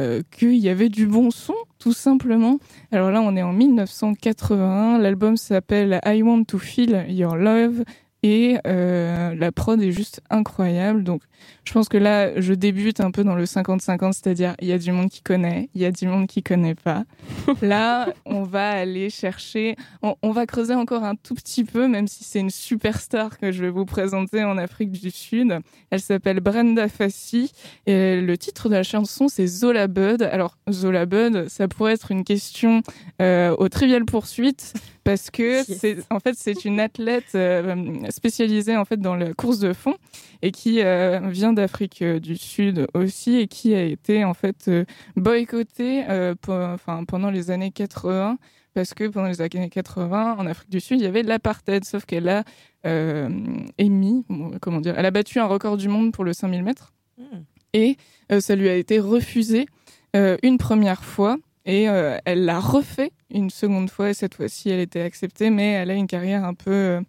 euh, 0.01 0.23
qu'il 0.31 0.57
y 0.57 0.71
avait 0.71 0.89
du 0.89 1.07
bon 1.07 1.31
son, 1.31 1.53
tout 1.79 1.93
simplement. 1.93 2.59
Alors 2.93 3.11
là, 3.11 3.21
on 3.21 3.37
est 3.37 3.43
en 3.43 3.53
1981. 3.53 4.97
L'album 4.97 5.37
s'appelle 5.37 6.01
I 6.07 6.23
Want 6.23 6.45
to 6.45 6.57
Feel 6.57 7.05
Your 7.11 7.37
Love. 7.37 7.85
Et 8.25 8.57
euh, 8.67 9.35
la 9.35 9.53
prod 9.53 9.79
est 9.83 9.93
juste 9.93 10.23
incroyable. 10.31 11.05
Donc, 11.05 11.21
je 11.67 11.75
pense 11.75 11.91
que 11.91 11.99
là, 11.99 12.41
je 12.41 12.55
débute 12.55 13.01
un 13.01 13.11
peu 13.11 13.23
dans 13.23 13.35
le 13.35 13.45
50-50, 13.45 14.15
c'est-à-dire 14.15 14.55
il 14.63 14.69
y 14.69 14.73
a 14.73 14.79
du 14.79 14.93
monde 14.93 15.11
qui 15.11 15.21
connaît, 15.21 15.69
il 15.75 15.83
y 15.83 15.85
a 15.85 15.93
du 15.93 16.07
monde 16.07 16.27
qui 16.27 16.43
connaît 16.43 16.75
pas. 16.75 17.05
là, 17.61 18.15
on 18.25 18.43
va 18.43 18.71
aller 18.71 19.11
chercher, 19.11 19.77
on, 20.01 20.31
va 20.31 20.47
creuser 20.47 20.75
encore 20.75 21.05
un 21.05 21.17
tout 21.17 21.35
petit 21.35 21.65
peu, 21.65 21.87
même 21.87 22.09
si 22.09 22.25
c'est 22.25 22.41
une 22.41 22.49
superstar 22.49 23.39
que 23.39 23.53
je 23.53 23.61
vais 23.63 23.69
vous 23.69 23.85
présenter 23.85 24.43
en 24.43 24.57
Afrique 24.57 24.91
du 24.93 25.11
Sud. 25.11 25.59
Elle 25.91 26.01
s'appelle 26.01 26.41
Brenda 26.41 26.89
Fassi 26.89 27.53
et 27.85 28.23
le 28.23 28.39
titre 28.39 28.71
de 28.71 28.75
la 28.75 28.83
chanson 28.83 29.29
c'est 29.29 29.47
Zola 29.47 29.87
Bud. 29.87 30.23
Alors 30.23 30.57
Zola 30.71 31.05
Bud, 31.05 31.51
ça 31.51 31.69
pourrait 31.69 31.93
être 31.93 32.11
une 32.11 32.25
question 32.25 32.81
euh, 33.21 33.55
au 33.59 33.69
Trivial 33.69 34.07
Poursuite 34.07 34.73
parce 35.05 35.31
que 35.31 35.63
c'est 35.63 35.99
en 36.11 36.19
fait 36.19 36.35
c'est 36.37 36.65
une 36.65 36.81
athlète 36.81 37.35
euh, 37.35 37.95
spécialisée 38.09 38.77
en 38.77 38.87
fait 38.87 38.97
dans 38.97 39.15
la 39.15 39.35
course 39.35 39.59
de 39.59 39.75
fond 39.75 39.97
et 40.41 40.51
qui 40.51 40.81
euh, 40.83 41.21
vient 41.29 41.53
d'Afrique 41.53 42.01
euh, 42.01 42.19
du 42.19 42.37
Sud 42.37 42.87
aussi 42.95 43.37
et 43.37 43.47
qui 43.47 43.75
a 43.75 43.83
été 43.83 44.25
en 44.25 44.33
fait 44.33 44.71
boycottée 45.15 46.05
enfin 46.49 47.05
pendant 47.05 47.31
les 47.31 47.51
années 47.51 47.71
80 47.71 48.39
parce 48.73 48.95
que 48.95 49.05
pendant 49.07 49.29
les 49.29 49.41
années 49.43 49.69
80 49.69 50.37
en 50.39 50.47
Afrique 50.47 50.71
du 50.71 50.81
Sud 50.81 51.01
il 51.01 51.05
y 51.05 51.07
avait 51.07 51.23
l'apartheid. 51.23 51.85
Sauf 51.85 52.07
qu'elle 52.07 52.29
a 52.29 52.45
émis 53.79 54.25
comment 54.61 54.81
dire 54.81 54.95
elle 54.99 55.07
a 55.07 55.11
battu 55.11 55.39
un 55.39 55.47
record 55.47 55.77
du 55.77 55.89
monde 55.89 56.13
pour 56.13 56.25
le 56.25 56.33
5000 56.33 56.63
mètres 56.63 56.95
hmm. 57.19 57.43
et 57.75 57.99
ça 58.41 58.57
lui 58.57 58.69
a 58.69 58.75
été 58.75 58.99
refusé 58.99 59.67
une 60.15 60.59
première 60.59 61.05
fois 61.05 61.37
et 61.67 61.89
euh, 61.89 62.19
elle 62.25 62.45
l'a 62.45 62.61
refait 62.61 63.13
une 63.31 63.51
seconde 63.51 63.91
fois 63.91 64.11
et 64.11 64.15
cette 64.15 64.35
fois-ci 64.35 64.71
elle 64.71 64.81
était 64.81 65.01
acceptée, 65.01 65.51
mais 65.51 65.73
elle 65.73 65.91
a 65.91 65.95
une 65.95 66.07
carrière 66.07 66.45
un 66.45 66.55
peu 66.55 66.71
euh, 66.71 67.01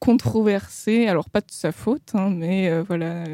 controversée. 0.00 1.06
Alors 1.08 1.30
pas 1.30 1.40
de 1.40 1.50
sa 1.50 1.72
faute, 1.72 2.12
hein, 2.14 2.30
mais 2.30 2.68
euh, 2.68 2.82
voilà, 2.86 3.24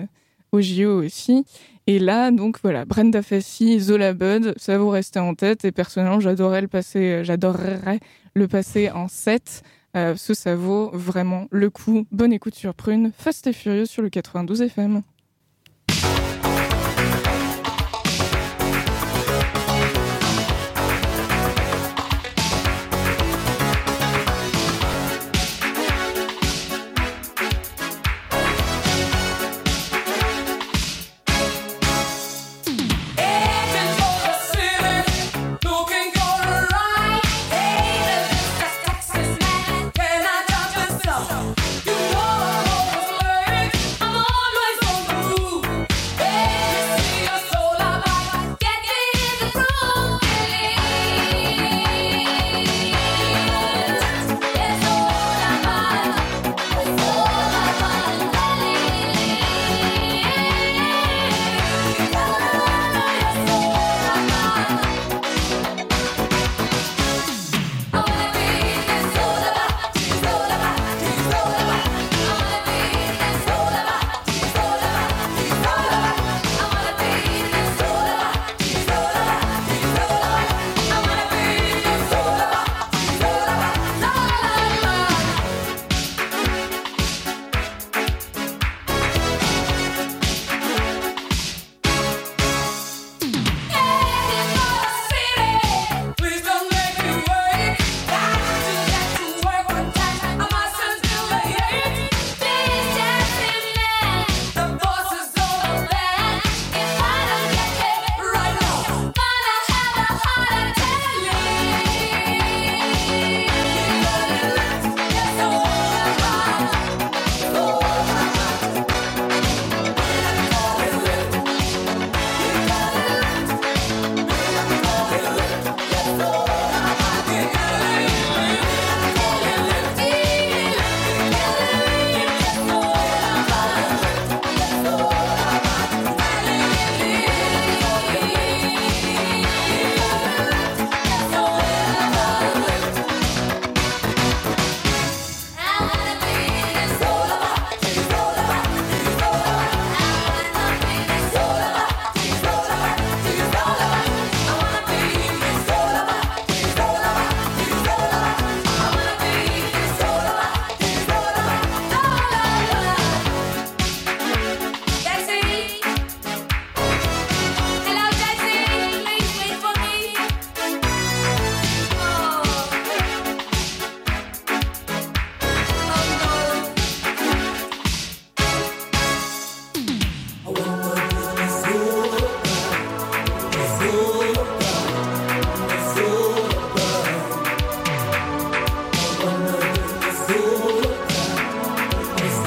au 0.52 0.60
JO 0.60 1.02
aussi. 1.02 1.44
Et 1.86 1.98
là, 1.98 2.30
donc 2.30 2.58
voilà, 2.62 2.84
Brenda 2.84 3.22
Fassi, 3.22 3.80
Zola 3.80 4.12
Bud, 4.12 4.54
ça 4.56 4.78
vous 4.78 4.90
rester 4.90 5.18
en 5.18 5.34
tête. 5.34 5.64
Et 5.64 5.72
personnellement, 5.72 6.20
j'adorerais 6.20 6.60
le 6.60 6.68
passer, 6.68 7.24
j'adorerais 7.24 8.00
le 8.34 8.46
passer 8.46 8.90
en 8.90 9.08
7. 9.08 9.62
parce 9.94 10.26
que 10.26 10.34
ça 10.34 10.54
vaut 10.54 10.90
vraiment 10.92 11.48
le 11.50 11.70
coup. 11.70 12.06
Bonne 12.12 12.32
écoute 12.32 12.54
sur 12.54 12.74
Prune, 12.74 13.10
Fast 13.16 13.46
et 13.46 13.54
Furieux 13.54 13.86
sur 13.86 14.02
le 14.02 14.10
92 14.10 14.60
FM. 14.62 15.02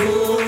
favor. 0.02 0.41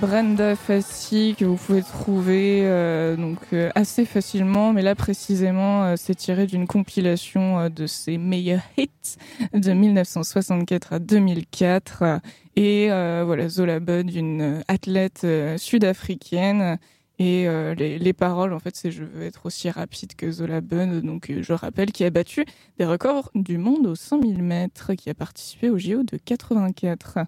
Brenda 0.00 0.56
Fassi 0.56 1.34
que 1.38 1.44
vous 1.44 1.56
pouvez 1.56 1.82
trouver 1.82 2.62
euh, 2.64 3.14
donc 3.16 3.38
euh, 3.52 3.70
assez 3.74 4.06
facilement, 4.06 4.72
mais 4.72 4.80
là 4.80 4.94
précisément 4.94 5.84
euh, 5.84 5.94
c'est 5.96 6.14
tiré 6.14 6.46
d'une 6.46 6.66
compilation 6.66 7.68
de 7.68 7.86
ses 7.86 8.16
meilleurs 8.16 8.62
hits 8.78 9.16
de 9.52 9.72
1964 9.72 10.94
à 10.94 10.98
2004 10.98 12.20
et 12.56 12.88
voilà 12.88 13.48
Zola 13.48 13.80
Bud, 13.80 14.14
une 14.14 14.62
athlète 14.68 15.26
sud-africaine 15.58 16.78
et 17.18 17.46
les, 17.78 17.98
les, 17.98 18.12
paroles, 18.12 18.52
en 18.52 18.58
fait, 18.58 18.76
c'est 18.76 18.90
je 18.90 19.02
veux 19.02 19.22
être 19.22 19.46
aussi 19.46 19.70
rapide 19.70 20.14
que 20.16 20.30
Zola 20.30 20.60
Bun. 20.60 21.00
Donc, 21.00 21.32
je 21.40 21.52
rappelle 21.54 21.90
qu'il 21.90 22.04
a 22.04 22.10
battu 22.10 22.44
des 22.78 22.84
records 22.84 23.30
du 23.34 23.56
monde 23.56 23.86
aux 23.86 23.94
5000 23.94 24.42
mètres, 24.42 24.92
qui 24.92 25.08
a 25.08 25.14
participé 25.14 25.70
au 25.70 25.78
JO 25.78 26.02
de 26.02 26.18
84. 26.18 27.20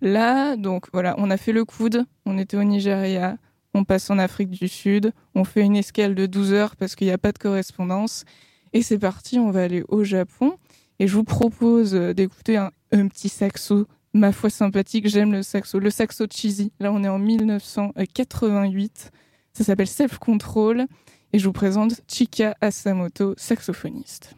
Là, 0.00 0.56
donc 0.56 0.86
voilà, 0.92 1.14
on 1.18 1.30
a 1.30 1.36
fait 1.36 1.52
le 1.52 1.64
coude, 1.64 2.04
on 2.24 2.38
était 2.38 2.56
au 2.56 2.64
Nigeria, 2.64 3.36
on 3.74 3.84
passe 3.84 4.10
en 4.10 4.18
Afrique 4.18 4.50
du 4.50 4.68
Sud, 4.68 5.12
on 5.34 5.44
fait 5.44 5.62
une 5.62 5.76
escale 5.76 6.14
de 6.14 6.26
12 6.26 6.52
heures 6.52 6.76
parce 6.76 6.94
qu'il 6.96 7.06
n'y 7.06 7.12
a 7.12 7.18
pas 7.18 7.32
de 7.32 7.38
correspondance. 7.38 8.24
Et 8.72 8.82
c'est 8.82 8.98
parti, 8.98 9.38
on 9.38 9.50
va 9.50 9.62
aller 9.62 9.84
au 9.88 10.04
Japon. 10.04 10.56
Et 10.98 11.06
je 11.06 11.14
vous 11.14 11.24
propose 11.24 11.94
euh, 11.94 12.14
d'écouter 12.14 12.56
un, 12.56 12.70
un 12.92 13.08
petit 13.08 13.28
saxo 13.28 13.86
ma 14.16 14.32
foi 14.32 14.50
sympathique, 14.50 15.08
j'aime 15.08 15.32
le 15.32 15.42
saxo, 15.42 15.78
le 15.78 15.90
saxo 15.90 16.26
cheesy. 16.28 16.72
Là, 16.80 16.92
on 16.92 17.04
est 17.04 17.08
en 17.08 17.18
1988. 17.18 19.12
Ça 19.52 19.64
s'appelle 19.64 19.86
Self 19.86 20.18
Control 20.18 20.86
et 21.32 21.38
je 21.38 21.46
vous 21.46 21.52
présente 21.52 22.00
Chika 22.08 22.56
Asamoto, 22.60 23.34
saxophoniste. 23.36 24.34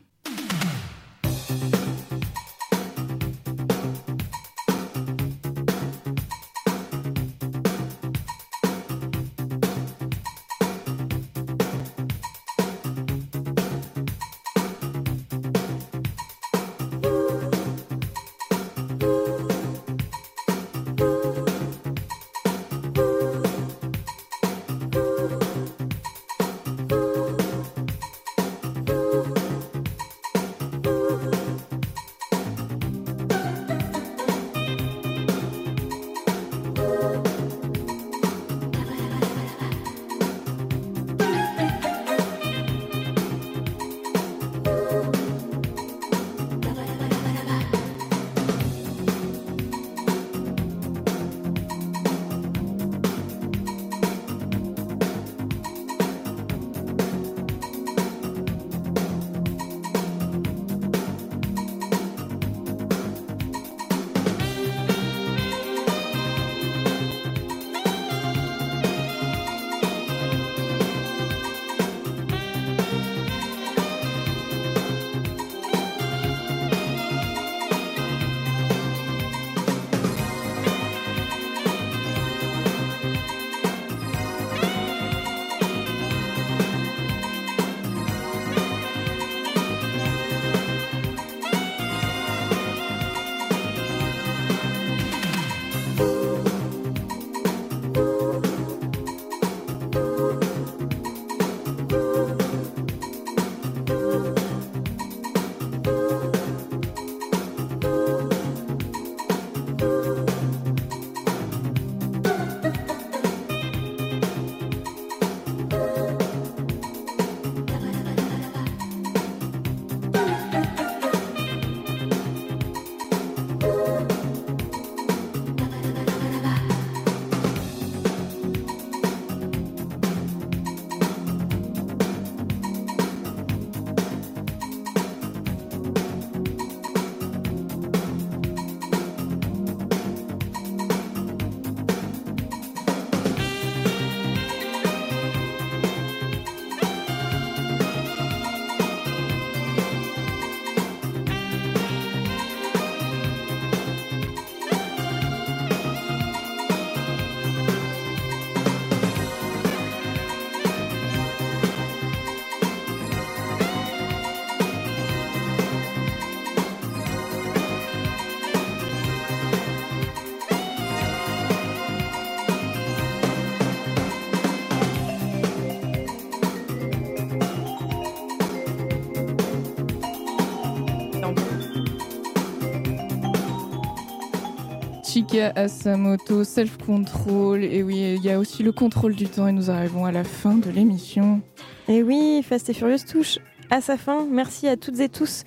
Chika 185.29 185.53
Asamoto, 185.57 186.43
self-control. 186.45 187.65
Et 187.65 187.83
oui, 187.83 188.15
il 188.17 188.25
y 188.25 188.31
a 188.31 188.39
aussi 188.39 188.63
le 188.63 188.73
contrôle 188.73 189.15
du 189.15 189.27
temps 189.27 189.47
et 189.47 189.53
nous 189.53 189.71
arrivons 189.71 190.05
à 190.05 190.13
la 190.13 190.25
fin 190.25 190.55
de 190.55 190.71
l'émission. 190.71 191.41
Et 191.89 192.03
oui, 192.03 192.43
Fast 192.43 192.71
et 192.71 192.75
Furious 192.75 193.05
touche 193.11 193.39
à 193.71 193.81
sa 193.81 193.97
fin. 193.97 194.27
Merci 194.31 194.69
à 194.69 194.77
toutes 194.77 195.01
et 195.01 195.09
tous 195.09 195.45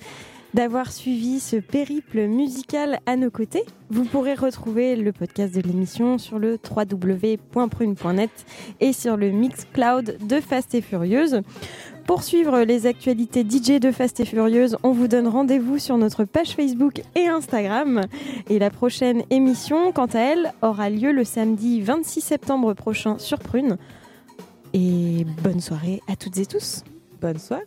d'avoir 0.54 0.92
suivi 0.92 1.40
ce 1.40 1.56
périple 1.56 2.26
musical 2.26 3.00
à 3.06 3.16
nos 3.16 3.30
côtés. 3.30 3.64
Vous 3.90 4.04
pourrez 4.04 4.34
retrouver 4.34 4.96
le 4.96 5.12
podcast 5.12 5.54
de 5.54 5.62
l'émission 5.62 6.18
sur 6.18 6.38
le 6.38 6.58
www.prune.net 6.64 8.30
et 8.80 8.92
sur 8.92 9.16
le 9.16 9.30
Mixcloud 9.30 10.18
de 10.20 10.40
Fast 10.40 10.74
et 10.74 10.82
Furieuse. 10.82 11.40
Pour 12.06 12.24
suivre 12.24 12.62
les 12.62 12.86
actualités 12.86 13.42
DJ 13.48 13.80
de 13.80 13.92
Fast 13.92 14.18
et 14.20 14.24
Furieuse, 14.24 14.76
on 14.82 14.92
vous 14.92 15.08
donne 15.08 15.28
rendez-vous 15.28 15.78
sur 15.78 15.96
notre 15.96 16.24
page 16.24 16.50
Facebook 16.50 17.02
et 17.14 17.28
Instagram. 17.28 18.02
Et 18.50 18.58
la 18.58 18.70
prochaine 18.70 19.22
émission, 19.30 19.92
quant 19.92 20.06
à 20.06 20.18
elle, 20.18 20.52
aura 20.62 20.90
lieu 20.90 21.12
le 21.12 21.24
samedi 21.24 21.80
26 21.80 22.20
septembre 22.20 22.74
prochain 22.74 23.18
sur 23.18 23.38
Prune. 23.38 23.78
Et 24.74 25.24
bonne 25.42 25.60
soirée 25.60 26.00
à 26.08 26.16
toutes 26.16 26.38
et 26.38 26.46
tous. 26.46 26.82
Bonne 27.20 27.38
soirée. 27.38 27.62